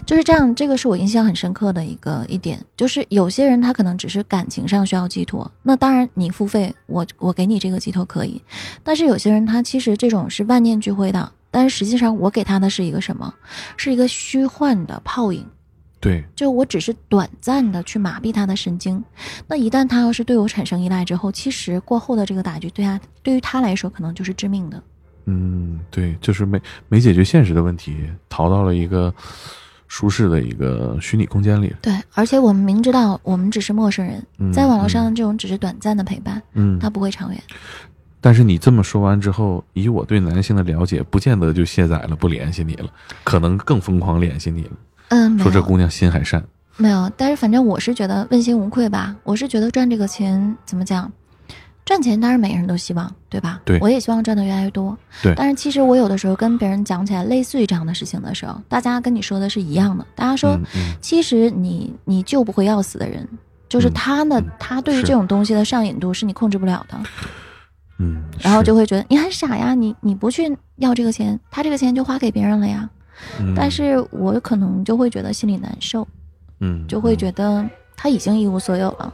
[0.07, 8.42] 就是这样，这个是我印象很深刻的一个一点，就是有些人他可能只是感情上需要寄托，那当然你付费，我我给你这个寄托可以，
[8.83, 13.33] 但是有些人他其实这种是万念俱灰的，但是实际上我给他的是一个什么？
[13.77, 15.47] 是一个虚幻的泡影，
[16.01, 19.03] 对，就我只是短暂的去麻痹他的神经，
[19.47, 24.83] 那一旦他要是对我产生依赖之后，其实过后的这个打击对他对于他来说可能就是致命的。
[25.30, 29.12] 嗯，对，就是没没解决现实的问题，逃到了一个
[29.86, 31.70] 舒适的一个虚拟空间里。
[31.82, 37.38] 对，而且我们明知道我们只是陌生人，嗯在网络上这种只是短暂的陪伴，嗯，它不会长远。
[38.20, 42.88] 但是你这么说完之后，以我对男性的了解，不见得就卸载了不联系你了，
[43.22, 44.72] 可能更疯狂联系你了。
[45.10, 46.42] 嗯，说这姑娘心还善，
[46.78, 49.14] 没有，但是反正我是觉得问心无愧吧。
[49.24, 51.10] 我是觉得赚这个钱怎么讲？
[51.88, 53.62] 赚钱当然每个人都希望，对吧？
[53.64, 54.94] 对我也希望赚的越来越多。
[55.22, 60.07] 对但是其实我有的时候跟别人讲起来类似于这样的事情的时候，大家跟你说的是一样的。
[60.14, 63.27] 大家说，嗯嗯其实你你救不回要死的人，
[63.70, 67.01] 就是嗯他呢，嗯他对于这种东西的上瘾度是你控制不了的。
[68.01, 72.87] 嗯，然后就会觉得你很傻呀，你你不去要这个钱，他这个钱就花给别人了呀。
[73.40, 76.07] 嗯但是我可能就会觉得心里难受，
[76.61, 79.11] 嗯就会嗯觉得他已经一无所有了，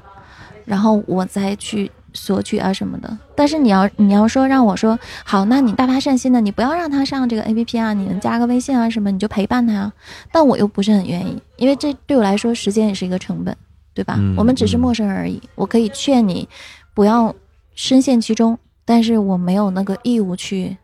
[0.65, 3.19] 然后我再去索取啊什么的。
[3.37, 9.93] 但是你要你要说让我说好，那你大发善心的，你不要让他上这个 A P P 啊，你们加个微信啊什么，你就陪伴他啊。
[10.33, 13.55] 但我又不是很愿意，因为这对我来说时间也是一个成本，
[13.93, 14.15] 对吧？
[14.19, 16.49] 嗯我们只是嗯陌生人而已，我可以劝你
[16.95, 17.35] 不要
[17.75, 20.77] 深陷其中，但是我没有那个义务去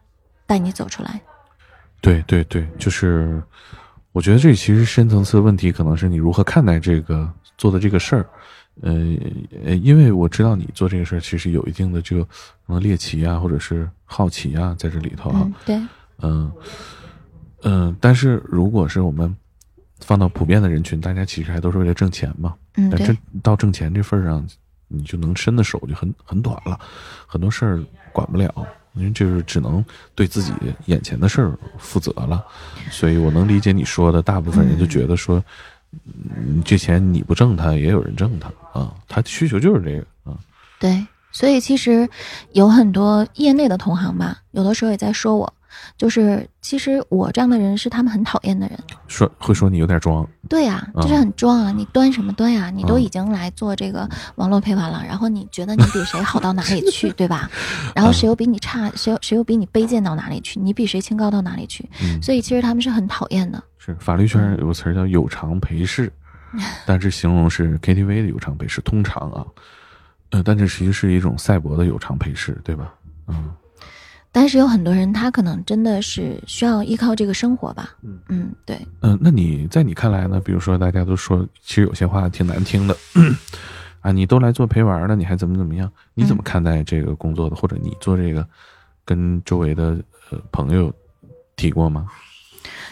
[0.46, 1.20] 带你走出来。
[2.00, 3.42] 对对对，就是
[4.12, 8.26] 我觉得这其实深层次的问题，可能是你如何看待这个做的这个事儿。
[8.82, 8.92] 呃
[9.64, 15.40] 呃，因为我知道你做这个事儿，其实有一定的这个猎奇啊，或者是好奇啊，在这里头哈。
[15.42, 15.80] 嗯，对，
[16.22, 16.52] 嗯
[17.62, 19.34] 嗯，但是如果是我们
[20.00, 22.54] 放到普遍的人群，大家其实还都是为了挣钱嘛。
[22.76, 24.46] 嗯但挣，到挣钱这份儿上，
[24.88, 26.78] 你就能伸的手就很很短了，
[27.26, 28.52] 很多事儿管不了，
[28.94, 30.52] 因为就是只能对自己
[30.86, 32.42] 眼前的事儿负责了。
[32.90, 35.44] 所以我能理解你说的，大部分人就觉得说，嗯，
[36.64, 40.38] 这钱你不挣他，也有人挣他啊，他需求就是这个啊。
[40.78, 42.08] 对，所以其实
[42.52, 45.52] 有很多业内的同行吧，有的时候也在说我，
[45.96, 48.78] 就是其实我这样的人是他们很讨厌的人。
[49.08, 51.72] 说会说你有点装，对呀、啊就是很装啊！
[51.72, 57.50] 你端什么端呀、你都啊已经来做这个网络陪玩了，然后你觉得你比谁好到哪里去， 对吧？
[57.94, 60.58] 然后谁又比你差，谁又谁又比你卑贱到哪里去？
[60.60, 61.88] 你比谁清高到哪里去？
[62.02, 63.62] 嗯，所以其实他们是很讨厌的。
[63.78, 66.12] 是法律圈有个词儿叫有偿陪侍，
[66.86, 69.46] 但是形容是 KTV 的有偿陪侍，通常啊，
[70.30, 72.92] 呃，但这其实是一种赛博的有偿陪侍，对吧？
[73.28, 73.50] 嗯
[74.32, 77.90] 但是有很多人他可能真的是需要依靠这个生活吧。
[78.02, 78.76] 嗯嗯，对。
[79.00, 80.40] 嗯、呃那你在你看来呢？
[80.44, 82.96] 比如说大家都说，其实有些话挺难听的。
[84.00, 85.90] 啊，你都来做陪玩了，你还怎么怎么样？
[86.14, 87.56] 你怎么看待这个工作的？
[87.56, 88.46] 或者你做这个，
[89.04, 90.90] 跟周围的呃朋友
[91.56, 92.06] 提过吗？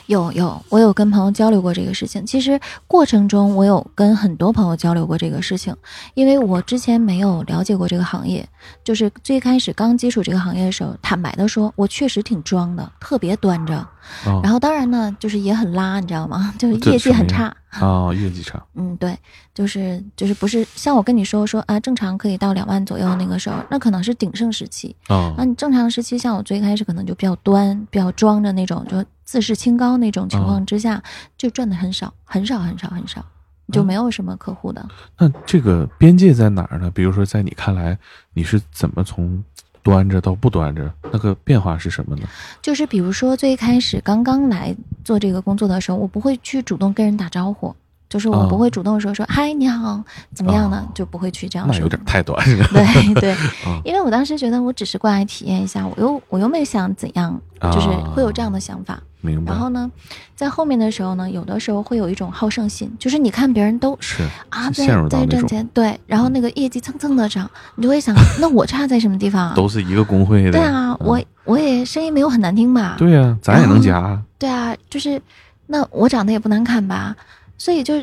[0.09, 2.25] 有有，我有跟朋友交流过这个事情。
[2.25, 5.75] 其实过程中，我有跟很多朋友交流过这个事情，
[6.15, 8.49] 因为我之前没有了解过这个行业，
[8.83, 13.87] 就是最开始刚接触这个行业的时候，坦白的说，我确实挺装的，特别端着。
[14.25, 16.53] 哦然后当然呢，就是也很拉，你知道吗？
[16.59, 17.55] 就是业绩很差。
[17.79, 18.59] 哦，业绩差。
[18.75, 19.15] 嗯，对，
[19.55, 24.97] 就是就是不是像我跟你说说啊，正常可以到两万左右那个时候，那可能是鼎盛时期。
[25.11, 31.03] 哦那你正常时期，像我最开始可能就比较端、比较装着那种，就自视清高那种情况之下，
[31.37, 33.23] 就赚的很少，很少，很少，很少，
[33.71, 34.89] 就没有什么客户的。
[35.19, 36.91] 那这个边界在哪儿呢？
[36.95, 37.99] 比如说，在你看来，
[38.33, 39.45] 你是怎么从
[39.83, 42.27] 端着到不端着，那个变化是什么呢？
[42.63, 47.77] 就是比如说最开始刚刚来做这个工作的时候，我不会去主动跟人打招呼，
[48.09, 51.75] 就是我哦不会主动说说嗨你好怎么样呢哦，就不会去这样说。
[51.75, 52.67] 那有点太端了。
[52.73, 53.37] 对对
[53.67, 58.99] 嗯，因为我当时觉得我只是过来体验一下，我又我又没想怎样，就是啊会有这样的想法。
[59.21, 59.53] 明白。
[59.53, 59.91] 然后呢，
[60.37, 69.55] 在后面的时候呢，有的时候会有一种好胜心，就是你看别人都是啊在在赚钱，对，然后那个业绩蹭蹭的涨，你就会想， 那我差在什么地方啊？
[69.57, 70.53] 都是一个工会的。
[70.53, 72.97] 对啊，嗯我我也声音没有很难听吧？
[72.99, 74.21] 对呀、咱也能加。
[74.39, 75.21] 对啊，就是
[75.67, 77.17] 那我长得也不难看吧？
[77.57, 77.95] 所以就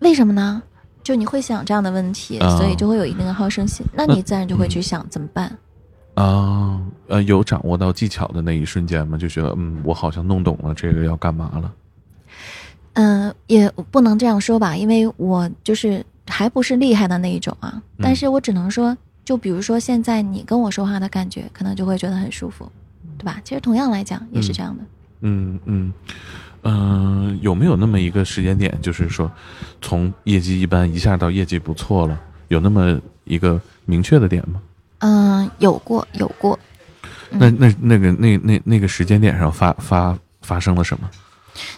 [0.00, 0.62] 为什么呢？
[1.04, 5.56] 就你会想这样的问题，啊所以就会有一定的好胜心，那你自然就会去想怎么办。
[6.16, 9.18] 啊，呃，有掌握到技巧的那一瞬间吗？
[9.18, 11.72] 就觉得，嗯，我好像弄懂了这个要干嘛了。
[12.94, 17.82] 嗯、也不能这样说吧，因为我就是还不是厉害的那一种啊。
[17.98, 22.66] 但是我只能说，就比如说现在你跟我说话的感觉，可能就会觉得很舒服，
[23.18, 23.38] 对吧？
[23.44, 24.82] 其实同样来讲也是这样的。
[25.20, 25.92] 嗯嗯
[26.62, 29.30] 嗯、有没有那么一个时间点，就是说，
[29.82, 34.62] 从业绩一般一下到业绩不错了，有那么一个明确的点吗？
[34.98, 36.58] 嗯、有过有过，
[37.30, 41.08] 那那那个那那那个时间点上发发发生了什么？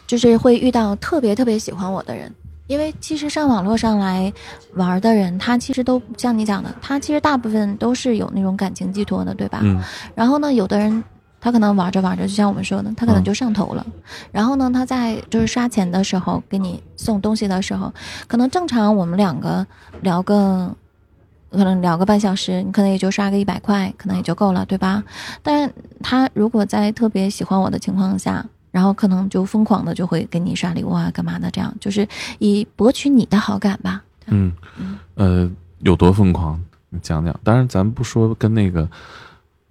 [0.07, 2.33] 就是会遇到特别特别喜欢我的人。
[2.67, 4.31] 因为其实上网络上来
[4.75, 9.61] 玩的人，他其实都像你讲的，他其实大部分都是有那种感情寄托的，对吧？
[9.63, 9.83] 嗯
[10.15, 11.03] 然后呢，有的人
[11.41, 13.87] 他可能玩着玩着，就像我们说的，他可能嗯就上头了。
[14.31, 17.91] 然后呢，他在就是刷钱的时候给你送东西的时候，
[18.27, 19.67] 可能正常我们两个
[20.03, 20.75] 聊个。
[21.51, 25.03] 可能聊个半小时，你可能也就刷个一百块，可能也就够了，对吧？
[25.43, 31.51] 但是他如果在特别喜欢我的情况下，然后可能就疯狂的就会给你刷礼物啊，干嘛的？
[31.51, 32.07] 这样就是
[32.39, 34.03] 以博取你的好感吧。
[34.27, 34.53] 嗯，
[35.15, 36.63] 呃，有多疯狂？
[36.91, 37.35] 你讲讲。
[37.43, 38.89] 当然，咱不说跟那个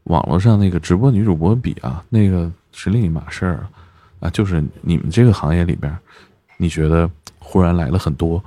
[0.05, 3.67] 网络上那个直播女主播比啊，那个是另一码事儿
[4.19, 4.29] 啊。
[4.31, 5.95] 就是你们这个行业里边，
[6.57, 8.43] 你觉得忽然来了很多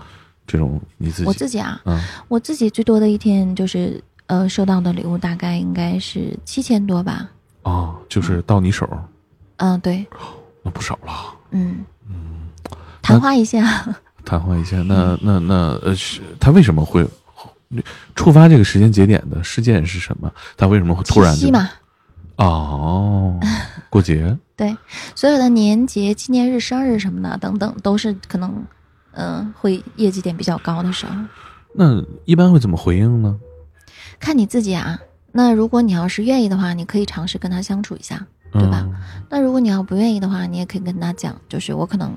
[0.50, 7.30] 这种你自己，我自己啊，嗯我自己最多的一天就是呃收到的礼物大概应该是七千多吧。
[7.62, 8.88] 哦，就是到你手，
[9.58, 10.04] 嗯，对，
[10.62, 11.12] 那不少了。
[11.50, 11.84] 嗯。
[12.08, 12.48] 嗯。
[13.02, 13.64] 昙花一现，
[14.24, 17.06] 昙花一现，那那那呃，是他为什么会
[18.16, 20.32] 触发这个时间节点的事件是什么？
[20.56, 21.70] 他为什么会突然就七夕嘛，
[22.36, 23.38] 哦，
[23.88, 24.36] 过节。
[24.56, 24.76] 对，
[25.14, 28.62] 所有的年节、纪念日、生日什么的等等，都是可能
[29.12, 31.12] 嗯、呃会业绩点比较高的时候。
[31.74, 33.38] 那一般会怎么回应呢？
[34.18, 34.98] 看你自己啊。
[35.32, 38.84] 那如果你要是愿意的话，你可以尝试跟他相处一下，对吧？
[38.84, 38.94] 嗯
[39.28, 42.12] 那如果你要不愿意的话，你也可以跟他讲，就是我可能，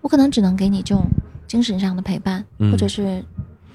[0.00, 1.04] 我可能只能给你这种
[1.48, 3.24] 精神上的陪伴，嗯或者是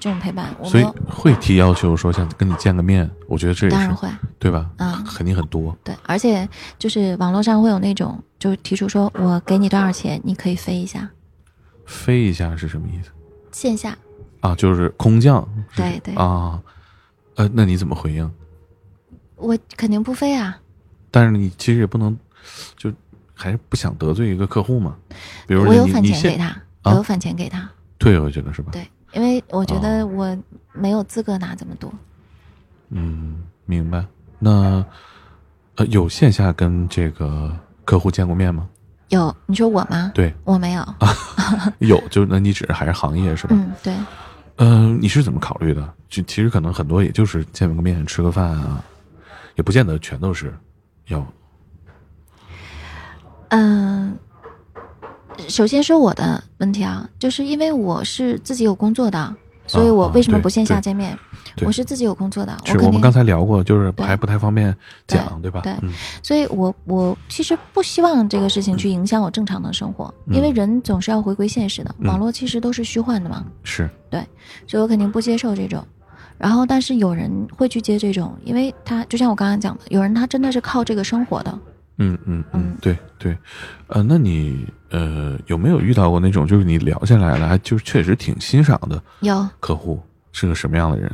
[0.00, 4.70] 这种陪伴，我所以，会提要求说想跟你见个面，我觉得这也是当然会，对吧？
[4.78, 5.76] 嗯肯定很多。
[5.84, 11.10] 对，而且就是网络上会有那种，就是提出说我给你多少钱，你可以飞一下，
[11.88, 13.10] 飞一下是什么意思
[13.50, 13.96] 线下，
[14.40, 14.54] 啊？
[14.54, 15.42] 就是空降。
[15.70, 16.62] 是对对啊，
[17.34, 18.30] 呃，那你怎么回应？
[19.36, 20.60] 我肯定不飞啊。
[21.10, 22.16] 但是你其实也不能，
[22.76, 22.92] 就
[23.34, 24.96] 还是不想得罪一个客户嘛。
[25.46, 28.70] 比如我有返钱给他，我有返钱给他，退回去了是吧？
[28.70, 30.38] 对，因为我觉哦得我
[30.74, 31.92] 没有资格拿这么多。
[32.90, 34.04] 嗯，明白。
[34.38, 34.84] 那
[35.76, 38.68] 呃，有线下跟这个客户见过面吗？
[39.08, 40.10] 有，你说我吗？
[40.14, 40.86] 对，我没有。
[41.78, 43.56] 有，就那你指的还是行业是吧？
[43.56, 43.94] 嗯，对。
[44.56, 45.94] 嗯、你是怎么考虑的？
[46.08, 48.82] 就其实可能很多也就是见个面吃个饭啊，
[49.54, 50.52] 也不见得全都是
[51.08, 51.24] 要
[53.50, 54.18] 嗯，
[55.48, 59.34] 首先说我的问题啊，就是因为我是自己有工作的，
[59.68, 61.16] 所以我啊为什么不线下见面？
[61.54, 64.74] 对我是自己有工作的，我们刚才聊过，就是还不太方便
[65.06, 65.60] 讲，对吧？
[65.62, 74.24] 对嗯所以我我其实不希望这个事情去影响我正常的生活，因为人总是要回归现实的，嗯网络其实都是虚幻的嘛，是对，
[74.66, 75.84] 所以我肯定不接受这种。
[76.38, 81.58] 然后，但是有人会去接这种，因为他就像我刚刚讲的，有人他真的是靠这个生活的。
[82.00, 83.36] 嗯嗯嗯嗯，对对，
[83.88, 90.00] 呃，那你呃有没有遇到过那种就是你聊下来了，还就是确实挺欣赏的有，客户
[90.32, 91.10] 是个什么样的人？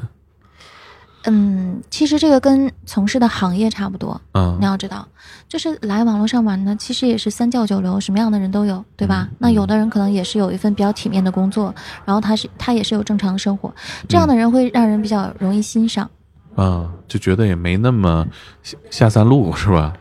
[1.26, 4.20] 嗯，其实这个跟从事的行业差不多。
[4.32, 5.08] 嗯你要知道，
[5.48, 9.26] 就是来网络上玩呢，其实也是三教九流，什么样的人都有，对吧？
[9.30, 13.74] 嗯那有的人可能也是有一份比较体面的工作，然后他是他也是有正常的生活，
[14.06, 16.10] 这样的人会让人比较容易欣赏。
[16.56, 18.26] 啊，就觉得也没那么
[18.62, 19.94] 下下三路是吧？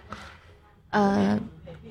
[0.89, 1.39] 呃，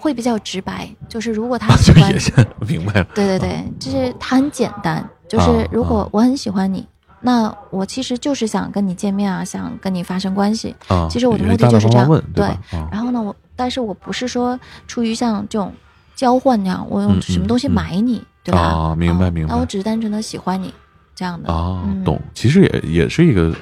[0.02, 2.34] 会比较直白，就是如果他喜就欢也，现
[2.66, 3.06] 明白了。
[3.14, 6.84] 对对对，就是他很简单，就是啊如果啊我很喜欢你。
[7.24, 10.74] 那我其实就是想跟你见面啊，想跟你发生关系。
[10.88, 12.44] 啊，其实我的目的就是这样对
[12.90, 15.72] 然后呢，我但是我不是说出于像这种
[16.16, 18.60] 交换那样，我嗯用什么东西嗯买你，对吧？
[18.60, 20.74] 啊明白嗯明白那我只是单纯的喜欢你
[21.14, 21.52] 这样的。
[21.52, 22.20] 啊嗯，懂。
[22.34, 23.54] 其实也也是一个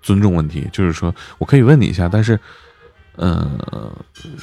[0.00, 2.38] 尊重问题，就是说我可以问你一下，但是，
[3.16, 3.92] 呃，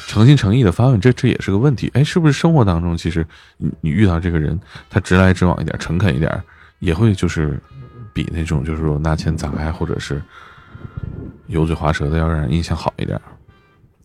[0.08, 1.90] 诚心诚意的发问，这这也是个问题。
[1.94, 3.26] 哎，是不是生活当中，其实
[3.58, 6.42] 你你遇到这个人，他直来直往一点，诚恳一点，
[6.80, 7.60] 也会就是
[8.14, 10.22] 比那种就是说拿钱砸呀，或者是
[11.48, 13.20] 油嘴滑舌的，要让人印象好一点。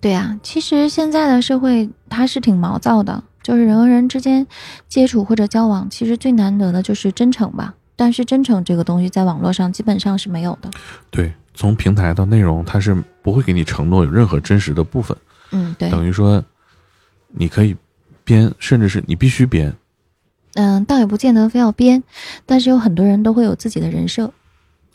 [0.01, 4.47] 对呀、其实现在的社会它是挺毛躁的，就是人和人之间
[4.89, 7.75] 接触或者交往，其实最难得的就是真诚吧。
[7.97, 10.71] 但是真诚这个东西在网络上基本上是没有的。
[11.11, 12.95] 对，从平台到内容，它是
[13.27, 15.17] 不会给你承诺有任何真实的部分，
[15.51, 16.45] 嗯，对，等于说
[17.33, 17.75] 你可以
[18.23, 19.75] 编，甚至是你必须编。
[20.55, 22.05] 嗯，倒也不见得非要编，
[22.47, 24.33] 但是有很多人都会有自己的人设。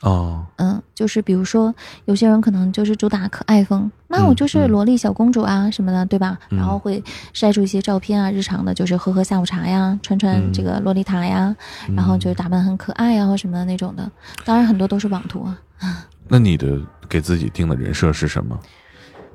[0.02, 1.74] 哦，嗯，就是比如说，
[2.06, 6.38] 有些人可能就是主打可爱风，那我嗯就是嗯萝莉小公主啊什么的，对吧？
[6.50, 11.56] 嗯然后会晒出一些照片啊，日常的就是喝喝下午茶呀，穿穿嗯这个洛丽塔呀，
[11.96, 14.10] 然后就是打扮很可爱呀或什么的那种的。
[14.44, 15.58] 当然很多都是网图啊。
[16.28, 18.58] 那你的给自己定的人设是什么？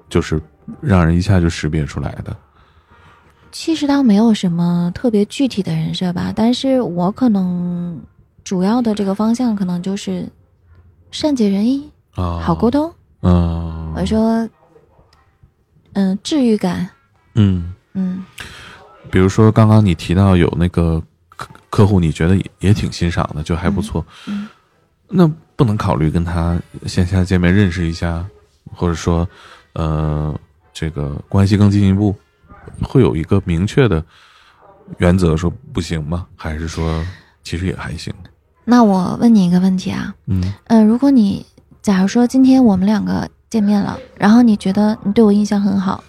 [0.08, 0.40] 就是
[0.80, 2.36] 让人一下就识别出来的。
[3.52, 7.98] 其实倒没有什么特别具体的人设吧，但是我可能
[8.44, 10.28] 主要的这个方向可能就是
[11.18, 12.92] 善解人意，啊，好沟通。
[13.22, 14.46] 嗯，我说，
[15.94, 16.86] 嗯，治愈感，
[17.36, 18.22] 嗯，嗯。
[19.10, 24.04] 比如说刚刚你提到有那个客客户，你觉得也也挺欣赏的，就还不错。
[24.26, 24.46] 嗯
[25.08, 28.22] 那不能考虑跟他线下见面认识一下，
[28.74, 29.26] 或者说，
[29.72, 30.38] 呃，
[30.74, 32.14] 这个关系更进一步，
[32.82, 34.04] 会有一个明确的
[34.98, 36.26] 原则说不行吗？
[36.36, 37.02] 还是说
[37.42, 38.12] 其实也还行？
[38.68, 40.52] 那我问你一个问题啊，嗯。
[40.66, 41.46] 呃，如果你
[41.80, 46.02] 假如说今天我们两个见面了，然后你觉得你对我印象很好，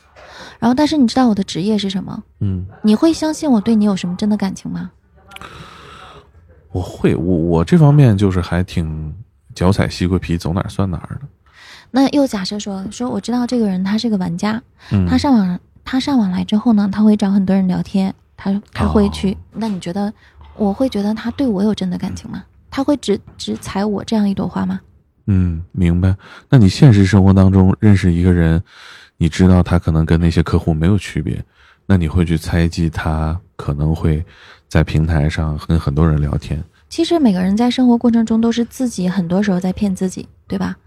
[0.59, 4.89] 然后但是你知道我的职业是什么，嗯，你会相信我对你有什么真的感情吗？
[6.71, 9.13] 我会，我我这方面就是还挺
[9.53, 11.21] 脚踩西瓜皮，走哪儿算哪儿的。
[11.91, 20.13] 那又假设说说我知道这个人他是个玩家，嗯，他上网他上网来之后呢，他会找很多人聊天，他他会去，哦那你觉得
[20.57, 22.43] 我会觉得他对我有真的感情吗？
[22.69, 24.79] 他会只只采我这样一朵花吗？
[25.27, 26.15] 嗯，明白。
[26.49, 28.61] 那你现实生活当中认识一个人，
[29.17, 31.43] 你知道他可能跟那些客户没有区别，
[31.85, 34.23] 那你会去猜忌他可能会
[34.67, 36.63] 在平台上跟很多人聊天。
[36.89, 40.77] 其实每个人在生活过程中都是自己很多时候在骗自己，对吧？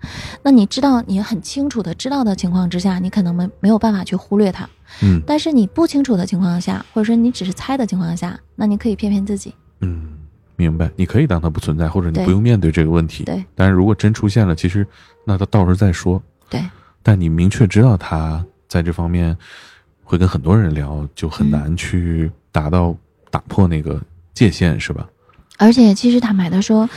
[0.43, 4.69] 那你知道，你很清楚的知道的情况之下，你可能没没有办法去忽略它。
[5.03, 9.55] 嗯但是你不清楚的情况下，或者说你只是猜的情况下，那你可以骗骗自己。
[9.81, 10.09] 嗯，
[10.57, 10.91] 明白。
[10.97, 13.25] 你可以当他不存在，或者你不用面对这个问题。
[13.25, 14.87] 对但是如果真出现了，其实
[15.25, 16.23] 那他到时候再说。
[16.49, 16.63] 对，
[17.03, 19.37] 但你明确知道他在这方面
[20.03, 22.95] 会跟很多人聊，就很嗯难去达到
[23.31, 24.01] 打破那个
[24.35, 25.09] 界限，是吧？
[25.57, 26.89] 而且其实坦白的说，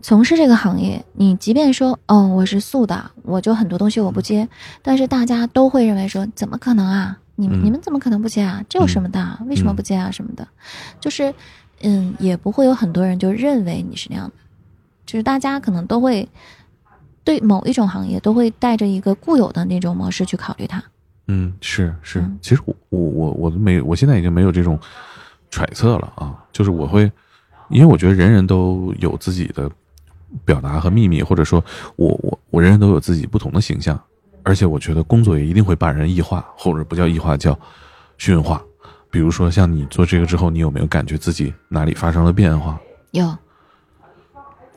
[0.00, 4.48] 从事这个行业，你即便说哦我是素的，我就很多东西我不接，
[4.80, 7.18] 但是大家都会认为说怎么可能啊？
[7.36, 8.62] 你们、嗯你们怎么可能不接啊？
[8.68, 9.40] 这有什么的啊？
[9.46, 10.10] 为什么不接啊？
[10.10, 10.46] 什么的，
[11.00, 11.32] 就是
[11.82, 14.34] 嗯，也不会有很多人就认为你是那样的，
[15.06, 16.28] 就是大家可能都会
[17.24, 20.82] 对某一种行业都会带着一个固有的那种模式去考虑它。
[21.28, 24.78] 嗯，是是嗯，其实我我我我都没，我现在已经没有这种
[25.50, 27.10] 揣测了啊，就是我会，
[27.68, 29.70] 因为我觉得人人都有自己的
[30.44, 31.64] 表达和秘密，或者说
[31.96, 33.98] 我我我人人都有自己不同的形象，
[34.42, 37.58] 而且我觉得工作也一定会把人异化，或者不叫异化，叫
[38.18, 38.62] 驯化。
[39.10, 42.80] 比如说像你做这个之后，你有没有感觉自己哪里发生了变化？
[43.10, 43.36] 有。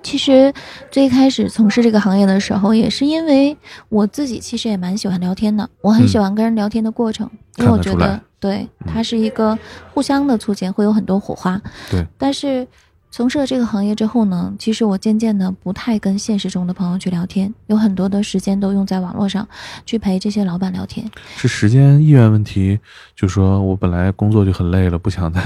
[0.03, 0.53] 其实
[0.91, 3.57] 最开始从事这个行业的时候，也是因为
[3.89, 9.57] 我自己其实也蛮喜欢聊天的，我很喜欢跟人聊天的过程，因为我觉得得对它是一个
[9.95, 11.59] 互相的促进，会有很多火花。
[11.89, 12.67] 对，但是
[13.15, 19.47] 从事了这个行业之后呢，其实我渐渐的不太跟现实中的朋友去聊天，有很多的时间都用在网络上
[19.85, 21.09] 去陪这些老板聊天。
[21.37, 22.77] 是时间意愿问题，
[23.15, 25.41] 就说我本来工作就很累了，不想再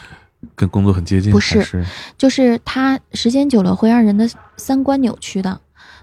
[0.54, 1.82] 跟工作很接近，不是是
[2.18, 5.58] 就是他时间久了会让人的三观扭曲的。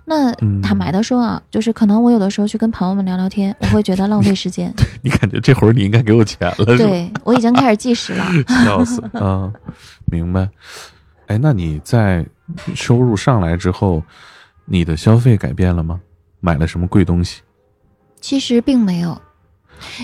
[0.06, 4.74] 那嗯坦白的说啊，就是可能我有的时候去跟朋友们聊聊天，我会觉得浪费时间。
[5.04, 8.26] 你感觉这会儿你应该给我钱了，对我已经开始计时了。
[8.66, 9.54] 笑死啊！
[10.06, 10.50] 明白。
[11.34, 12.24] 哎，那你在
[12.76, 14.04] 收入上来之后，
[14.66, 16.00] 你的消费改变了吗？
[16.40, 17.42] 买了什么贵东西？
[18.22, 19.20] 其实并没有，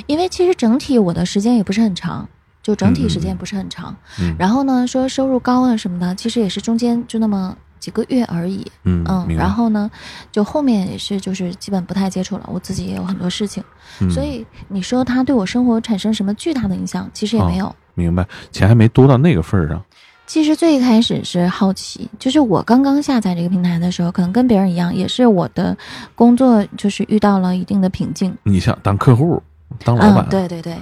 [0.07, 2.27] 因为其实整体我的时间也不是很长，
[2.63, 3.95] 就整体时间不是很长。
[4.19, 8.65] 嗯然后呢，说收入高啊什么的，其实也是中间就那么几个月而已。
[8.85, 9.89] 嗯嗯，然后呢，
[10.31, 13.63] 就后面也是就是基本不太接触了，我自己也有很多事情，
[14.01, 17.73] 嗯所以你说它对我生活产生什么巨大的影响，其实也没有。
[17.93, 19.85] 明白，钱还没多到那个份儿上。
[20.29, 25.75] 其实最开始是好奇，就是我刚刚下载这个平台的时候，可能跟别人一样，也是我的
[26.13, 28.31] 工作就是遇到了一定的瓶颈。
[28.43, 29.41] 你想当客户，
[29.83, 30.77] 当老板，嗯，对对对。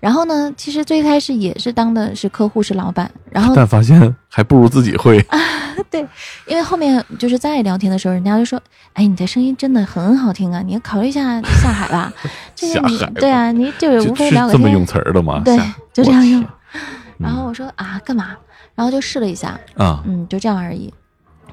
[0.00, 5.24] 然后呢，其实最开始也是当的是客户是老板，然后但发现还不如自己会。
[5.88, 6.06] 对，
[6.46, 8.60] 因为后面就是在聊天的时候，人家就说
[8.92, 12.12] ：“哎，你的声音真的很好听啊，你考虑一下下海吧。
[12.54, 14.84] ”这个你下海对啊，你就是无非聊个天这么用。
[14.84, 15.40] 词儿的吗？
[15.42, 15.58] 对
[15.90, 16.44] 就这样用
[17.16, 18.36] 然后我说啊，干嘛？
[18.80, 20.90] 然后就试了一下，啊，嗯，就这样而已。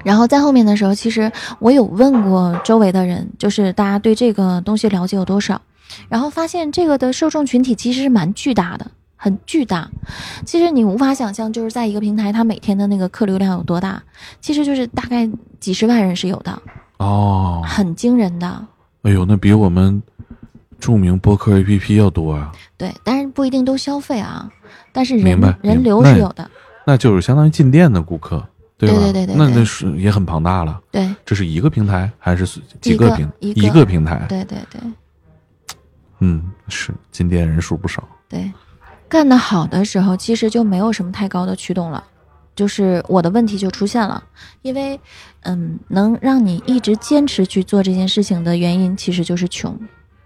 [0.02, 5.60] 然后在后面的时候，其实我有问过周围的人，就是大家对这个东西了解有多少，
[6.08, 9.90] 然后发现这个的受众群体其实是蛮巨大的，很巨大。
[10.46, 14.02] 其实你无法想象，就是在一个平台，它每天的那个客流量有多大，
[14.40, 15.28] 其实就是大概
[15.60, 16.62] 几十万人是有的，
[16.96, 18.66] 哦，很惊人的。
[19.02, 20.02] 哎呦，那比我们
[20.80, 22.50] 著名播客 APP 要多啊！
[22.78, 24.50] 对，但是不一定都消费啊，
[24.92, 26.50] 但是人人流是有的。
[26.88, 28.42] 那就是相当于进店的顾客，
[28.78, 28.94] 对吧？
[28.94, 30.80] 对对对对对那那是也很庞大了。
[30.90, 32.46] 对这是一个平台还是
[32.80, 34.24] 几个平一个一个平台？
[34.26, 34.80] 对对对
[36.20, 38.02] 嗯，是进店人数不少。
[38.26, 38.50] 对，
[39.06, 42.02] 干得好的时候，其实就没有什么太高的驱动了。
[42.56, 44.24] 就是我的问题就出现了，
[44.62, 44.98] 因为，
[45.42, 49.78] 嗯，能让你一直坚持去做这件事情的原因，其实就是穷，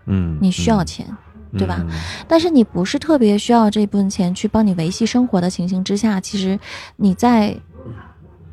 [0.06, 1.16] 嗯，你需要嗯钱。
[1.58, 1.90] 对吧嗯
[2.26, 6.58] 但是你不是特别需要这部分钱去帮你维系生活的情形之下，其实
[6.96, 7.54] 你在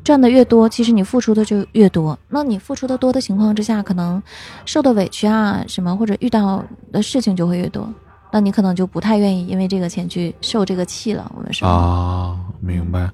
[0.02, 2.18] 赚的越多，其实你付出的就越多。
[2.28, 4.20] 那你付出的多的情况之下，可能
[4.64, 7.86] 受的委屈啊什么，或者遇到的事情就会越多。
[8.32, 11.30] 那你可能就不太愿意因为这个钱去受这个气了。
[11.36, 13.10] 我们说，啊，明白。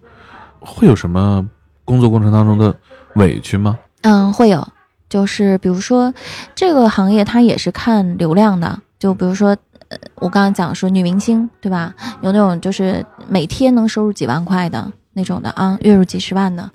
[0.61, 1.47] 会有什么
[1.84, 2.74] 工作过程当中的
[3.16, 3.78] 委屈吗？
[4.03, 4.66] 嗯，会有，
[5.09, 6.14] 就是比如说
[6.55, 9.57] 这个行业它也是看流量的，就比如说。
[9.89, 11.95] 呃，我刚刚讲说女明星对吧？
[12.22, 16.68] 有那种就是每天能收入几万块的那种的啊，月入几十万的，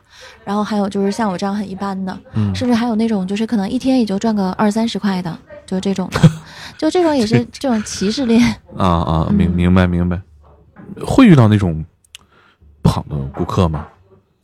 [0.44, 6.20] 然后还有就是像我这样很一般的，嗯，甚至还有那种就是可能一天也就赚个二三十块的，就是这种的，
[6.78, 8.42] 就这种也是这种歧视链。
[8.78, 10.22] 啊啊，明嗯明白明白。
[11.06, 11.84] 会遇到那种
[12.82, 13.88] 不好的顾客吗？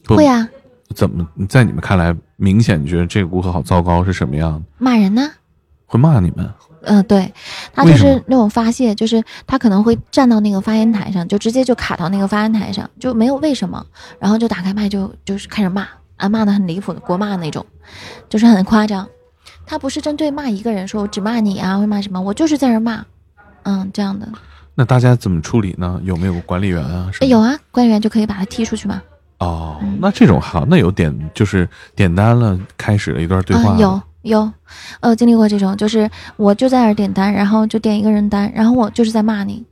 [0.07, 0.47] 会啊，
[0.95, 4.61] 怎么在你们看来，明显觉得这个顾客好糟糕是什么样的？
[4.77, 5.29] 骂人呢。
[5.85, 6.49] 会骂你们？
[6.81, 7.33] 嗯、对，
[7.73, 13.85] 他就是那种发泄，就是他可能会站到那个发言台上，就直接就卡到那个发言台上，就没有为什么，
[14.19, 17.65] 然后就打开麦就就是开始骂，啊骂的很离谱的国骂那种，
[18.29, 19.07] 就是很夸张。
[19.65, 23.03] 他不是针对骂一个人，说我只骂你啊，会骂什么，我就是在这骂，
[23.63, 24.27] 嗯，这样的。
[24.75, 25.99] 那大家怎么处理呢？
[26.03, 27.11] 有没有管理员啊？
[27.21, 29.01] 有啊，管理员就可以把他踢出去嘛。
[29.39, 34.51] 哦嗯，那这种好，那有点就是点单了，开始了一段对话嗯，有有，
[34.99, 39.65] 呃，经历过这种，就是我就在那儿点单，然后就点一个人单，然后我就是在骂你，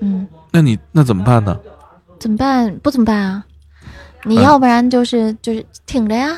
[0.00, 1.58] 嗯，那你那怎么办呢？
[2.18, 2.76] 怎么办？
[2.82, 3.44] 不怎么办啊？
[4.24, 6.36] 你嗯要不然就是、就是挺着呀，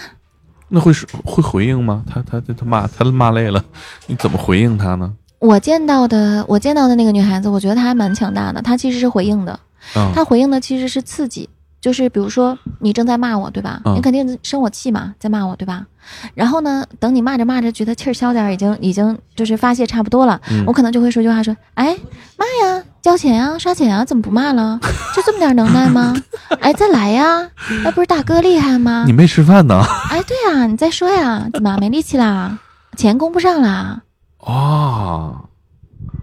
[0.68, 2.04] 那会是会回应吗？
[2.06, 3.64] 他他他他骂他骂累了，
[4.06, 5.12] 你怎么回应他呢？
[5.38, 9.58] 我见到的我见到的那个女孩子，我觉得她还蛮强大的，她其实是回应的，
[9.94, 11.48] 啊、她回应的其实是刺激。
[11.80, 13.80] 就是比如说你正在骂我，对吧？
[13.84, 15.86] 嗯你肯定生我气嘛，在骂我，对吧？
[16.34, 21.96] 然后呢，等你骂着骂着觉得气儿消点儿，已经已经就是发泄差不多了，嗯我可能就会说句话说：“哎，
[22.36, 24.78] 骂呀，交钱啊，刷钱啊，怎么不骂了？
[25.14, 26.14] 就这么点能耐吗？
[26.60, 27.48] 哎，再来呀，
[27.84, 29.12] 那不是大哥厉害吗你？
[29.12, 29.82] 没吃饭呢？
[30.10, 32.58] 哎，对呀，你再说呀，怎么没力气啦？
[32.96, 34.02] 钱供不上啦？
[34.38, 35.42] 啊，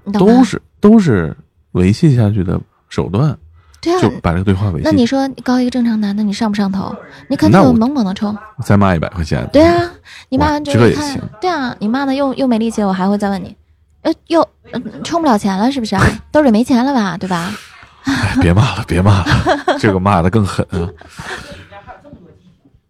[0.03, 1.35] 你懂吗都是都是
[1.73, 3.37] 维系下去的手段，
[3.87, 4.83] 对啊就，把这个对话维系。
[4.83, 6.93] 那你说高一个正常男的，你上不上头？
[7.29, 8.37] 你肯定有猛猛的冲。
[8.65, 9.89] 再骂一百块钱，对啊，
[10.27, 10.85] 你骂完之后
[11.39, 13.55] 对啊，你骂的又又没力气了，我还会再问你，
[14.01, 16.03] 呃，又、呃、充不了钱了是不是啊？
[16.31, 17.17] 兜里没钱了吧？
[17.17, 17.53] 对吧？
[18.03, 19.25] 哎，别骂了， 别骂了，
[19.79, 20.89] 这个骂的更狠啊。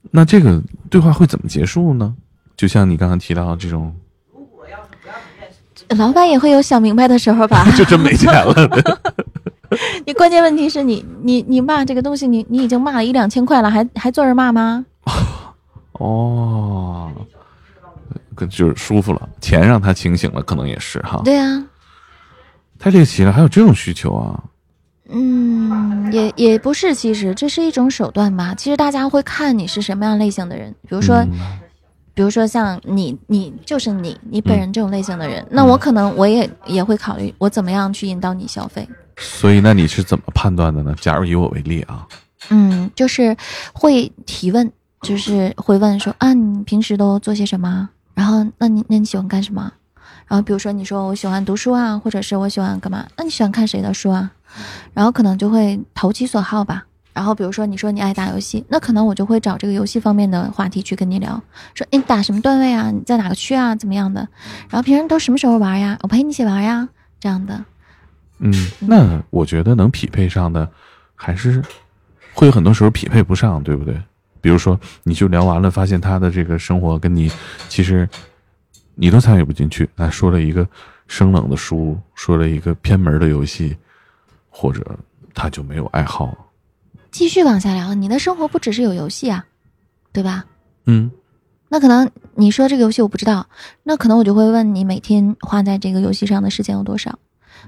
[0.09, 2.15] 那这个对话会怎么结束呢？
[2.55, 3.93] 就像你刚刚提到这种，
[5.89, 7.65] 老板也会有想明白的时候吧？
[7.77, 8.53] 就真没钱了。
[10.05, 14.85] 你关键问题是你你你骂这个东西，你你已经骂了一两千块了，还还坐着骂吗？
[15.93, 17.11] 哦，
[18.35, 21.21] 跟就是舒服了，钱让他清醒了，可能也是哈。
[21.25, 21.63] 对啊，
[22.77, 24.43] 太猎奇了，还有这种需求啊？
[25.09, 28.53] 嗯，也也不是，其实这是一种手段吧。
[28.55, 31.31] 其实大家会看你是什么样类型的人，比如说，嗯
[32.13, 38.87] 比如说像你，你就是你，你本人这种类型的人，那我可能我也也会考虑我怎么样去引导你消费。
[39.17, 40.95] 所以那你是怎么判断的呢？
[41.01, 42.07] 假如以我为例啊，
[42.49, 43.35] 嗯，就是
[43.73, 47.89] 会提问，就是会问说啊，你平时都做些什么？
[48.13, 49.71] 然后，那你那你喜欢干什么？
[50.27, 53.05] 然后比如说你说我喜欢读书啊，或者是我喜欢干嘛？
[53.15, 54.31] 那你喜欢看谁的书啊？
[54.93, 56.85] 然后可能就会投其所好吧。
[57.13, 61.41] 然后比如说你说你爱打游戏，那可能我就会找这个游戏方面的话题去跟你聊，
[61.73, 62.91] 说诶你打什么段位啊？
[62.91, 63.75] 你在哪个区啊？
[63.75, 64.19] 怎么样的？
[64.69, 65.97] 然后平时都什么时候玩呀？
[66.03, 66.87] 我陪你一起玩呀，
[67.19, 67.65] 这样的。
[68.39, 70.69] 嗯，那我觉得能匹配上的，
[71.15, 71.61] 还是
[72.33, 73.99] 会有很多时候匹配不上，对不对？
[74.39, 77.29] 比如说，你就聊完了，发现他的这个生活跟你
[77.67, 78.07] 其实
[78.95, 80.65] 你都参与不进去，那说了一个
[81.07, 83.75] 生冷的书，说了一个偏门的游戏，
[84.49, 84.85] 或者
[85.33, 86.37] 他就没有爱好，
[87.11, 89.43] 继续往下聊，你的生活不只是有游戏啊，
[90.13, 90.45] 对吧？
[90.85, 91.11] 嗯
[91.69, 93.45] 那可能你说这个游戏我不知道，
[93.83, 97.17] 那可能我就会问你每天花在这个游戏上的时间有多少？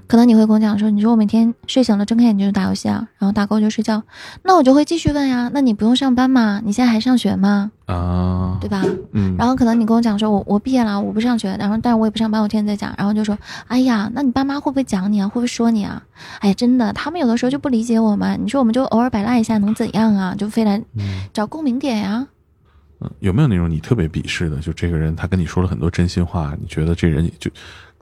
[0.06, 4.02] 可能你会跟我讲说，你说我每天睡醒了睁开眼睛就打游戏啊，然后打够就睡觉，
[4.42, 6.60] 那我就会继续问呀，那你不用上班吗？
[6.64, 7.70] 你现在还上学吗？
[7.86, 8.82] 啊，对吧？
[9.12, 13.36] 嗯，然后可能你跟我讲说，我我毕业了，我不上学，然后但是我也不上班，我天天在家，然后就说，
[13.68, 15.28] 哎呀，那你爸妈会不会讲你啊？
[15.28, 16.02] 会不会说你啊？
[16.40, 20.34] 哎呀，真的，他们有的时候就不理解我们，你说我们就偶尔摆烂一下能怎样啊？
[20.36, 22.26] 就非来嗯找共鸣点呀。
[23.02, 24.58] 嗯有没有那种你特别鄙视的？
[24.58, 27.50] 就这个人，他跟你说了很多真心话，你觉得这人也就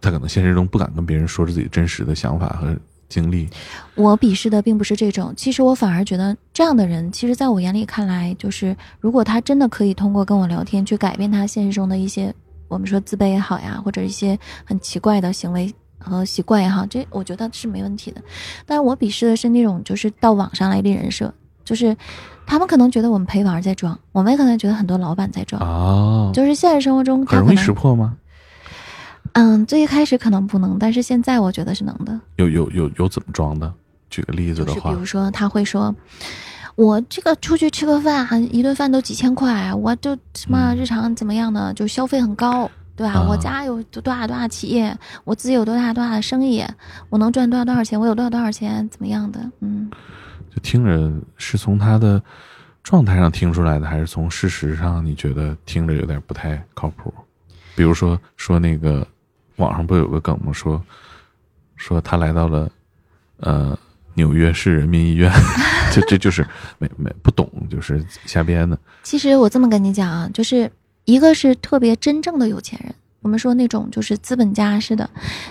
[0.01, 2.76] 他可能现实中不敢跟别人说自己真实的想法和
[3.09, 3.49] 经历。
[3.94, 12.34] 我鄙视的并不是这种，其实我反而觉得这样的人，其实在我眼里看来，就是如果他真的可以通过跟我聊天去改变他现实中的一些，
[12.68, 18.20] 我们说自卑也好呀，或者一些很奇怪的行为和习惯也好，这我觉得是没问题的。
[18.66, 21.32] 但是我鄙视的是那种就是到网上来立人设，
[21.64, 21.96] 就是
[22.46, 28.14] 他们可能觉得我们陪玩在装，我们也可能觉得很多老板在装，哦，就是现实生活中可很容易识破吗？
[29.39, 32.20] 嗯，最一开始可能不能，但是现在我觉得是能的。
[32.36, 33.72] 有有有有怎么装的？
[34.11, 35.95] 举个例子的话就是比如，说他会说，
[36.76, 43.12] 我这个出去吃个饭，一顿饭都几千块，我就什么嗯日常怎么样的，就消费很高，对吧？
[43.12, 46.64] 啊我家有多大多大企业，我自己有多大多大的生意，
[47.11, 49.39] 我能赚多少多少钱，我有多少多少钱，怎么样的？
[49.61, 49.91] 嗯，
[50.51, 52.20] 就听着是从他的
[52.82, 57.12] 状态上听出来的，还是从事实上你觉得听着有点不太靠谱？
[57.76, 59.07] 比如说说那个
[59.59, 60.52] 网上不有个梗吗？
[60.52, 60.82] 说
[61.76, 62.68] 说他来到了
[63.38, 63.78] 呃
[64.14, 65.30] 纽约市人民医院，
[65.92, 66.44] 这这就是
[66.78, 68.76] 没没不懂，就是瞎编的。
[69.04, 70.68] 其实我这么跟你讲啊，就是
[71.04, 72.94] 一个是特别真正的有钱人。
[73.20, 75.11] 我们说那种就是资本家似的，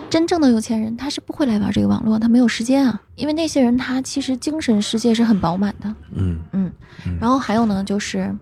[0.09, 6.71] 真正的有钱人他是不会来玩这个网络，他没有时间啊，因为那些人他其实精神世界是很饱满的，嗯嗯
[7.05, 8.33] 嗯，然后还有呢，就是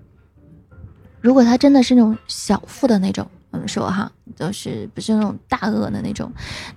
[1.22, 6.32] 如果他真的是那种小富的那种，我们说哈，就是不是那种大恶的那种，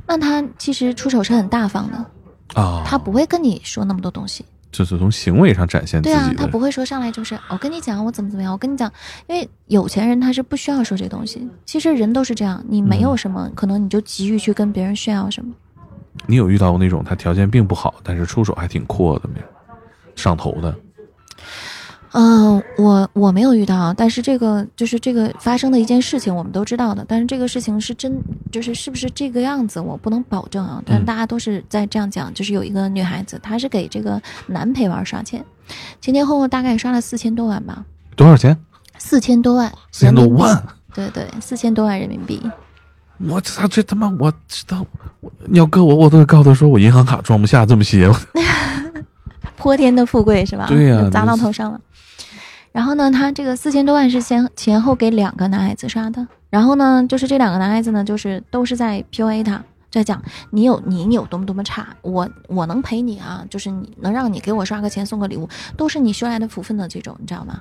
[0.06, 4.44] 那他其实出手是很大方的，啊，他不会跟你说那么多东西。
[4.70, 8.92] 就是从行为上展现自对啊他不会说上来就是我跟你讲我怎么怎么样，我跟你讲，
[9.26, 11.48] 因为有钱人他是不需要说这东西。
[11.64, 15.52] 其实人都是这样，你没有什么，可能你就急于去跟别人炫耀什么。
[16.26, 19.46] 你有遇到过那种他条件并不好，但是出手还挺阔的没有？
[20.14, 20.74] 上头的
[22.12, 27.04] 嗯，我我没有遇到，但是这个就是这个发生的一件事情，我们都知道的。
[27.06, 30.82] 但是这个事情是真，就是是不是这个样子，我不能保证啊。
[30.86, 35.44] 但大家都是在这样讲，就是有一个女孩子，她是给这个男陪玩刷钱，
[36.00, 37.84] 前前后后大概刷了四千多万吧，
[38.16, 38.56] 多少钱？
[38.96, 40.62] 四千多万，四千多万。
[40.94, 42.42] 对对，四千多万人民币。
[43.28, 44.84] 我操，这他妈我知道，
[45.20, 48.10] 我你要搁我，我都会告诉他说我银行卡装不下这么些。
[49.56, 50.66] 泼天的富贵是吧？
[50.68, 51.80] 对呀就砸到头上了。
[52.72, 56.26] 然后呢，他这个四千多万是先前后给两个男孩子刷的。
[56.50, 67.60] 然后呢，就是这两个男孩子呢，就是都是在 PUA 他，在讲你有你有多么多么差，我我能陪你啊，就是你能让你给我刷个钱送个礼物，都是你修来的福分的这种，你知道吗？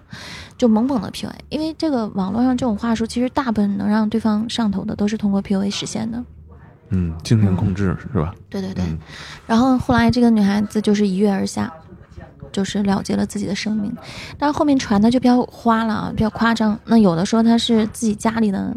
[0.57, 6.23] 就猛猛的 PUA，因为这个网络上这种话术，其实大部分能让对方上头的，都是通过 PUA 实现的。
[6.89, 8.33] 嗯，精神控制是吧？
[8.49, 8.85] 对对对。
[8.85, 8.97] 嗯
[9.45, 11.73] 然后后来这个女孩子就是一跃而下，
[12.51, 13.95] 就是了结了自己的生命。
[14.37, 16.79] 但是后面传的就比较花了啊，比较夸张。
[16.85, 18.75] 那有的说他是自己家里的，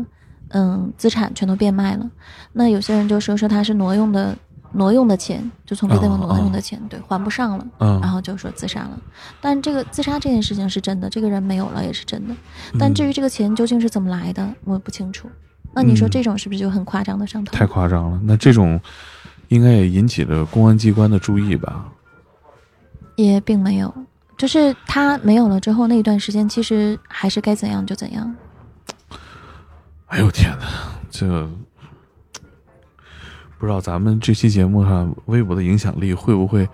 [0.48, 2.10] 嗯，资产全都变卖了。
[2.52, 4.36] 那有些人就说说他是挪用的，
[4.72, 8.98] 挪用的钱，就从别的地方挪用的钱，对，还不上了，嗯然后就说自杀了。
[9.40, 12.34] 但这个自杀这件事情是真的，这个人没有了也是真的。
[12.78, 15.28] 但至于这个钱究竟是怎么来的，我不清楚。
[15.72, 17.56] 那你说嗯这种是不是就很夸张的上头？
[17.56, 18.20] 太夸张了。
[18.24, 18.80] 那这种
[19.48, 21.86] 应该也引起了公安机关的注意吧？
[23.26, 23.92] 也并没有，
[24.36, 28.34] 就是他没有了之后那一段时间，其实还是该怎样就怎样。
[30.06, 30.66] 哎呦天哪，
[31.10, 31.48] 这个
[33.58, 36.68] 不知道咱们这期节目上微博的影响力会不会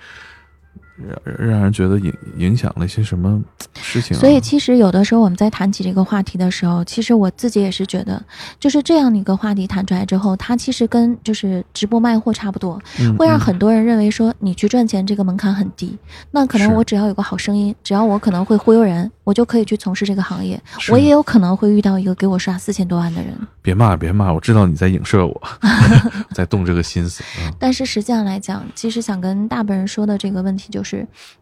[0.96, 3.42] 让让人觉得影影响了一些什么
[3.74, 4.20] 事情、啊？
[4.20, 8.22] 所以其实有的时候我们在谈起这个话题的时候，其实我自己也是觉得，
[8.58, 15.96] 就是这样的一个话题谈出来之后，它其实跟就是直播卖货差不多，嗯会让嗯很多人认为说你去赚钱这个门槛很低，
[16.30, 20.60] 那可能我只要有个好声音，只要我可能会忽悠人，我就可以去从事这个行业。
[20.90, 25.42] 我也有可能会遇到一个给我刷四千多万的人，别骂别骂，我知道你在影射我，
[26.32, 27.24] 在动这个心思。
[27.44, 30.85] 嗯 但是实际上来讲，其实想跟大部分人说的这个问题就是，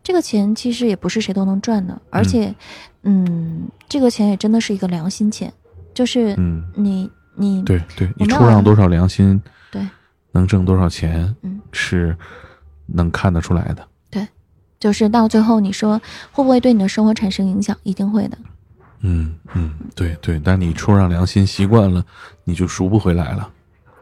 [0.02, 2.54] 这个钱其实也不是谁都能赚的，而且，
[3.02, 5.52] 嗯，这个钱也真的是一个良心钱，
[5.92, 9.86] 就是嗯，你你对对，你出让多少良心，对，
[10.32, 12.16] 能挣多少钱，嗯，是
[12.86, 13.86] 能看得出来的。
[14.10, 14.26] 对
[14.78, 17.76] 就是到最后你说会不会对你的生活产生影响？
[17.82, 18.38] 一定会的。
[19.00, 22.04] 嗯嗯，对对，但你出让良心习惯了，
[22.44, 23.50] 你就赎不回来了。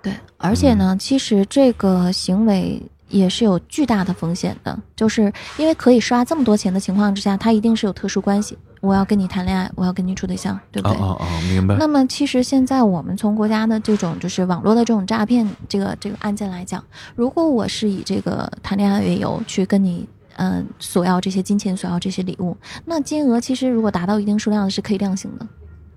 [0.03, 2.83] 对，而且呢，其实这个行为
[3.13, 8.59] 也是有巨大的风险的，就是因为可以刷这么多钱的情况之下，他一定是有特殊关系。
[8.81, 10.99] 我要跟你谈恋爱，我要跟你处对象，对不对？
[10.99, 11.41] 啊啊啊！
[11.49, 11.77] 明白。
[11.79, 16.83] 那么，其实现在我们从国家的这种就是网络的这种诈骗这个这个案件来讲，
[17.15, 25.47] 如果我是以这个谈恋爱为由去跟你嗯、呃索要这些金钱，索要这些礼物，那金额其实如果达到一定数量是可以量刑的。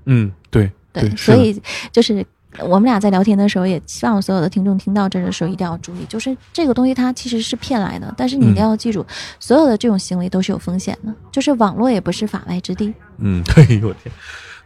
[0.06, 1.60] 嗯，对对，所以
[1.92, 2.24] 就是
[2.60, 9.06] 我们俩在聊天的时候，也希望所有的听众听到这儿的时候一定要注意，就是这个东西它其实是骗来的，但是你一定要记住，
[9.40, 12.94] 所有的这种行为都是有风险的，就是网络也不是法外之地。
[13.18, 14.14] 嗯，对，我天，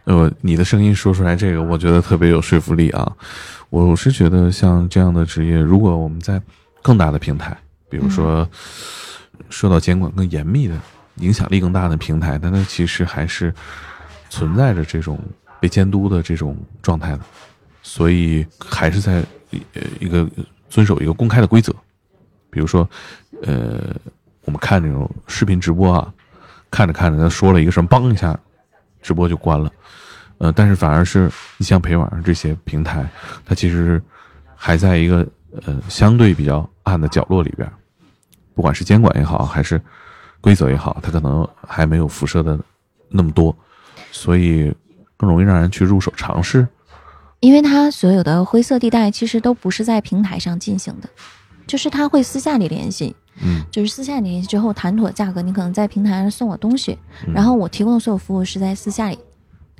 [0.04, 3.12] 呃，你的声音说出来这个，我觉得特别有说服力啊。
[3.70, 6.40] 我是觉得像这样的职业，如果我们在
[6.82, 7.56] 更大的平台，
[7.88, 8.48] 比如说
[9.48, 10.74] 受到监管更严密的、
[11.16, 13.54] 影响力更大的平台，但它其实还是
[14.28, 15.18] 存在着这种
[15.60, 17.20] 被监督的这种状态的，
[17.90, 19.14] 所以还是在
[19.50, 20.24] 呃一个
[20.68, 21.74] 遵守一个公开的规则，
[22.48, 22.88] 比如说，
[23.42, 23.92] 呃，
[24.44, 26.14] 我们看这种视频直播啊，
[26.70, 28.38] 看着看着他说了一个什么，嘣一下，
[29.02, 29.68] 直播就关了。
[30.38, 33.04] 呃，但是反而是你像陪玩这些平台，
[33.44, 34.00] 它其实
[34.54, 35.26] 还在一个
[35.66, 37.68] 呃相对比较暗的角落里边，
[38.54, 39.82] 不管是监管也好，还是
[40.40, 42.56] 规则也好，它可能还没有辐射的
[43.08, 43.52] 那么多，
[44.12, 44.72] 所以
[45.16, 46.64] 更容易让人去入手尝试。
[47.40, 51.08] 因为他所有的灰色地带其实都不是在平台上进行的，
[51.66, 59.18] 就是他会私下里联系，嗯就是私下里联系之后谈妥价格，你可能在平台上送我东西，嗯然后我提供的所有服务是在私下里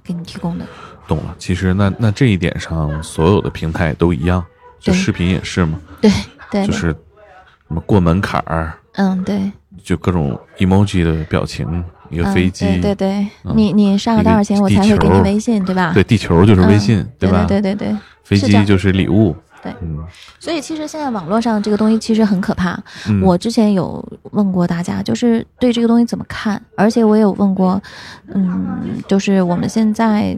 [0.03, 0.67] 给你提供的。
[1.07, 1.35] 懂了。
[1.39, 4.45] 其实那那这一点上，所有的平台都一样，
[4.79, 6.11] 就视频也是嘛，对
[6.51, 9.53] 对，对就是什么过门槛儿，嗯对，
[9.83, 15.93] 就各种 emoji 的表情，一个嗯飞机，对对对，嗯你你上了多少钱，我才会给你微信，对吧？
[15.95, 17.45] 对地球就是微信，嗯、吧？
[17.47, 17.97] 对对对对。
[18.25, 19.99] 飞机就是礼物，对嗯
[20.39, 22.79] 所以其实现在网络上这个东西其实很可怕。
[23.09, 27.83] 嗯，我之前有问过大家，就是对这个东西怎么看，而且我也有问过，
[28.33, 30.37] 嗯，就是我们现在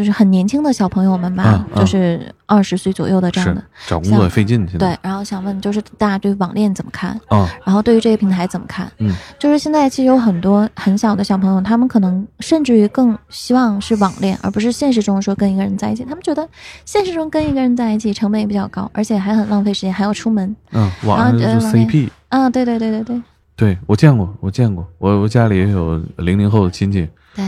[0.00, 8.90] 就是很年轻的小朋友们吧，就是二十岁左右的这样的，找工作也费劲，对，然后想问就是大家对网恋怎么看，啊，然后对于这些平台怎么看？
[8.96, 16.02] 嗯，就是现在其实有很多很小的小朋友，他们可能甚至于更希望是网恋，而不是现实中说跟一个人在一起。
[16.04, 16.48] 他们觉得
[16.86, 20.56] 现实中跟一个人在一起成本也比较高，而且还很浪费时间，还要出门。
[20.72, 23.22] 嗯，网恋 CP，啊，对对对对对
[23.54, 27.44] 对我见过，我见过，我我家里也有零零后的亲戚对。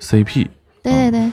[0.00, 0.46] CP，
[0.80, 1.32] 对对对，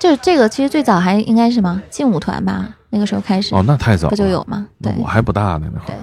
[0.00, 4.66] 就是这个其实最早还应该是什么劲舞团吧，那个时候开始、哦，那太早了，不就有吗？
[4.82, 6.00] 对我还不大呢，那会儿，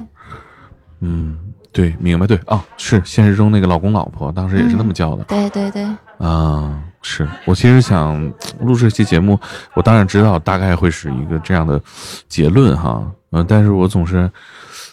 [1.02, 1.38] 嗯，
[1.74, 5.84] 对，明白，对，哦，是现实中那个老公老婆，当时也是那么叫的，对对对，
[6.20, 8.24] 啊，是我其实想
[8.62, 9.38] 录这期节目，
[9.74, 11.82] 我当然知道大概会是一个这样的
[12.30, 14.30] 结论哈，嗯、但是我总是，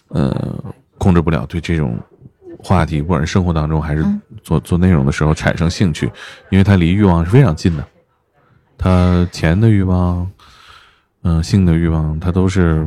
[0.08, 0.34] 呃，
[0.96, 1.98] 控制不了对这种
[2.58, 4.20] 话题，不管是生活当中还是嗯。
[4.42, 6.04] 做、做内容的时候产生兴趣，
[6.50, 7.88] 因为它离欲望是非常近的，
[8.84, 10.30] 它钱的欲望，
[11.22, 12.86] 嗯、性的欲望，它都是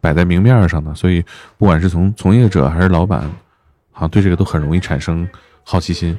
[0.00, 1.24] 摆在明面上的，所以
[1.56, 3.20] 不管是从从业者还是老板，
[3.92, 5.28] 好像对这个都很容易产生
[5.62, 6.18] 好奇心。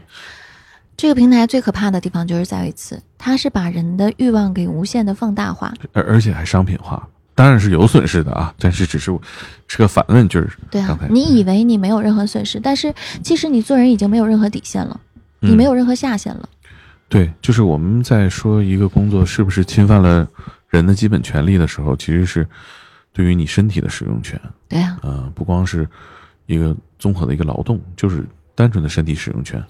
[0.95, 5.73] 这个平台最可怕的地方就是在于此，它是把人的欲望给无限的放大化。
[5.91, 7.05] 而而且还商品化，
[7.35, 9.13] 当然是有损失的啊，但是只是
[9.67, 10.49] 是个反问句儿。
[10.71, 14.97] 对啊，你以为你没有任何损失，但是其实你做人已经没有任何底线了，
[15.41, 16.47] 你嗯没有任何下限了。
[17.09, 20.25] 对，就是我们在说一个工作是不是侵犯了
[20.69, 22.47] 人的基本权利的时候，其实是
[23.11, 25.87] 对于你身体的使用权，对啊，呃，不光是
[26.45, 29.61] 一个综合的一个劳动，就是单纯的身体使用权，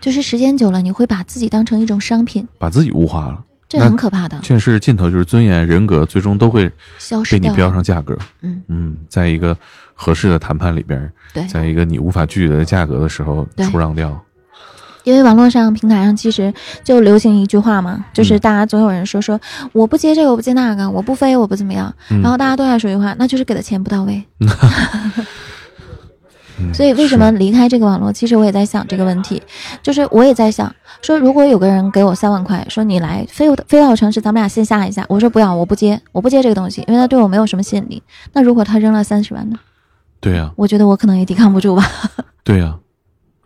[0.00, 3.44] 就是时间久了，你会把自己当成一种商品，把自己物化了。
[3.68, 6.68] 这很可怕的，这是尽头就是尊严、人格，最终都会
[6.98, 7.72] 消失掉被你标。
[7.72, 8.18] 上价格。
[8.40, 9.56] 嗯嗯，在一个
[9.94, 14.20] 合适的谈判里边，对，在一个你无法拒绝的价格的时候出让掉。
[15.04, 16.52] 因为网络上平台上其实
[16.84, 19.40] 就流行一句话嘛，就是嗯大家总有人说说
[19.72, 24.22] 我不接这个，我不接那个，我不飞，我不怎么样，嗯然后大家都在说一句话，那就是给的钱不到位。
[26.62, 28.12] 嗯所以为什么离开这个网络？
[28.12, 29.42] 其实我也在想这个问题，
[29.82, 30.70] 就是我也在想，
[31.00, 38.02] 说如果有个人给我三万块，说你来飞我飞到我城市，咱们俩线下一下，我说不要，我不接，我不接这个东西，因为他对我没有什么吸引力。
[38.34, 39.58] 那如果他扔了三十万呢？
[40.20, 41.82] 对呀、我觉得我可能也抵抗不住吧。
[42.44, 42.76] 对呀、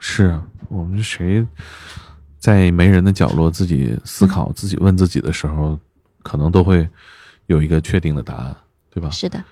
[0.01, 0.43] 是啊，
[0.75, 1.47] 我们谁
[2.39, 5.79] 在没人的角落自己思考、自己问自己的时候，
[6.23, 6.89] 可能都会
[7.47, 8.57] 有一个确定的答案，
[8.91, 9.09] 对吧？
[9.11, 9.43] 是的，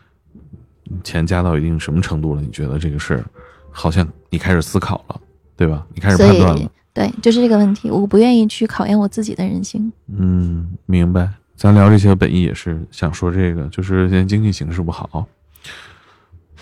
[1.04, 2.42] 钱加到一定什么程度了？
[2.42, 3.24] 你觉得这个事儿
[3.70, 5.20] 好像你开始思考了，
[5.56, 5.86] 对吧？
[5.94, 6.70] 你开始判断了。
[6.92, 9.90] 对，就是这个问题，我不愿意去考验我自己的人性。
[10.08, 11.30] 嗯，明白。
[11.54, 15.24] 咱聊这些本意也是想说这个，就是现在经济形势不好，对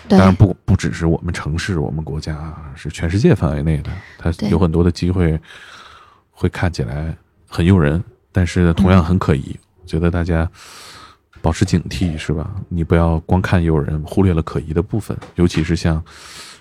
[0.07, 5.39] 当然不不只是我们城市、我们国家，是全世界范围内的，它有很多的机会
[6.29, 7.15] 会看起来
[7.47, 9.55] 很诱人，但是同样很可疑。
[9.85, 10.49] 觉得大家
[11.41, 12.49] 保持警惕，是吧？
[12.69, 16.01] 你不要光看诱人，忽略了可疑的部分，尤其是像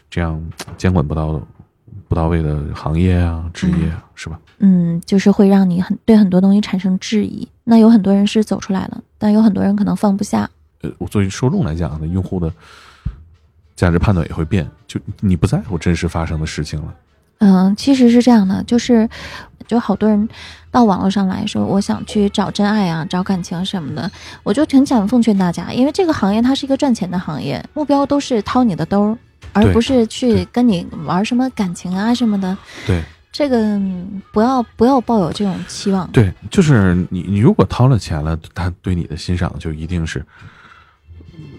[0.08, 0.42] 这样
[0.76, 1.40] 监管不到
[2.08, 4.40] 不到位的行业啊、职业啊，是吧？
[4.58, 7.46] 嗯，就是会让你很对很多东西产生质疑。
[7.62, 10.50] 那有很多人是走出来了，但有很多人可能放不下。
[10.82, 12.52] 呃，我作为受众来讲呢，用户的
[13.80, 16.94] 价值判断也会变，就你不在乎真实发生的事情了。
[17.38, 19.08] 嗯，其实是这样的，就是
[19.66, 20.28] 就好多人
[20.70, 24.10] 到网络上来说，我想去找真爱啊，找感情什么的，
[24.42, 29.16] 我就挺想奉劝大家，因为这个行业它是一个赚钱的行业，目标都是掏你的兜儿，
[29.54, 32.54] 而不是去跟你玩什么感情啊什么的。
[32.86, 33.02] 对
[33.32, 36.06] 这个嗯不要不要抱有这种期望。
[36.12, 40.22] 对，就是你你如果掏了钱了，他对你的欣赏就一定是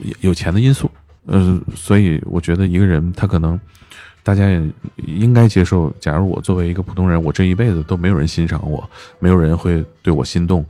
[0.03, 0.91] 有有钱的因素。
[1.25, 3.59] 呃，所以我觉得一个人他可能
[4.23, 4.61] 大家也
[4.97, 10.65] 应该接受，假如我作为一个普通人，我这一辈子都没有人欣赏我，没有人会对我心动，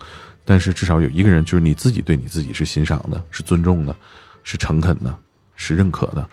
[0.45, 3.95] 但是至少有一个人，就是你自己对你自己是欣赏的，是尊重的，
[4.43, 5.17] 是诚恳的，
[5.55, 6.29] 是认可的。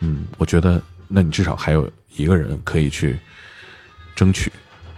[0.00, 3.18] 嗯，我觉得那你至少还有一个人可以去
[4.16, 4.50] 争取，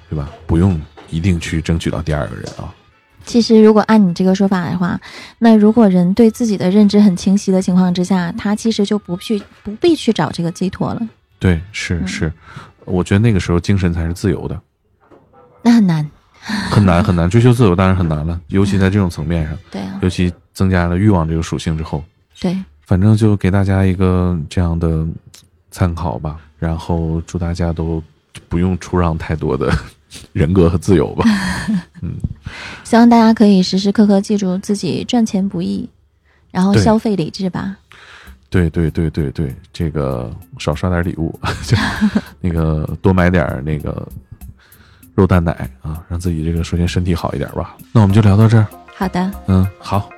[0.09, 0.31] 对吧？
[0.47, 2.73] 不用一定去争取到第二个人啊。
[3.25, 5.01] 其实，如果按你这个说法的话，
[5.39, 11.01] 那如果人对自己的认知很清晰的情况之下，他其实就不去不必去找这个寄托了。
[11.39, 12.07] 对，是嗯。
[12.07, 12.33] 是，
[12.85, 14.61] 我觉得那个时候精神才是自由的，
[15.62, 16.11] 那很难，
[16.70, 22.03] 很难 很难追求自由，当然很难了，尤其在这种层面上，对啊，尤其增加了欲望这个属性之后，
[22.41, 25.07] 对，反正就给大家一个这样的
[25.70, 28.03] 参考吧，然后祝大家都
[28.49, 29.73] 不用出让太多的
[30.32, 31.24] 人格和自由吧。
[32.02, 32.14] 嗯
[32.84, 35.88] 希望大家可以时时刻刻记住自己赚钱不易，
[36.50, 37.76] 然后消费理智吧。
[38.50, 41.74] 对对对对对，这个少刷点礼物， 就
[42.40, 44.06] 那个多买点那个
[45.14, 47.74] 肉蛋奶啊，让自己这个首先身体好一点吧。
[47.92, 50.10] 那我们就聊到这儿，好的，嗯，好，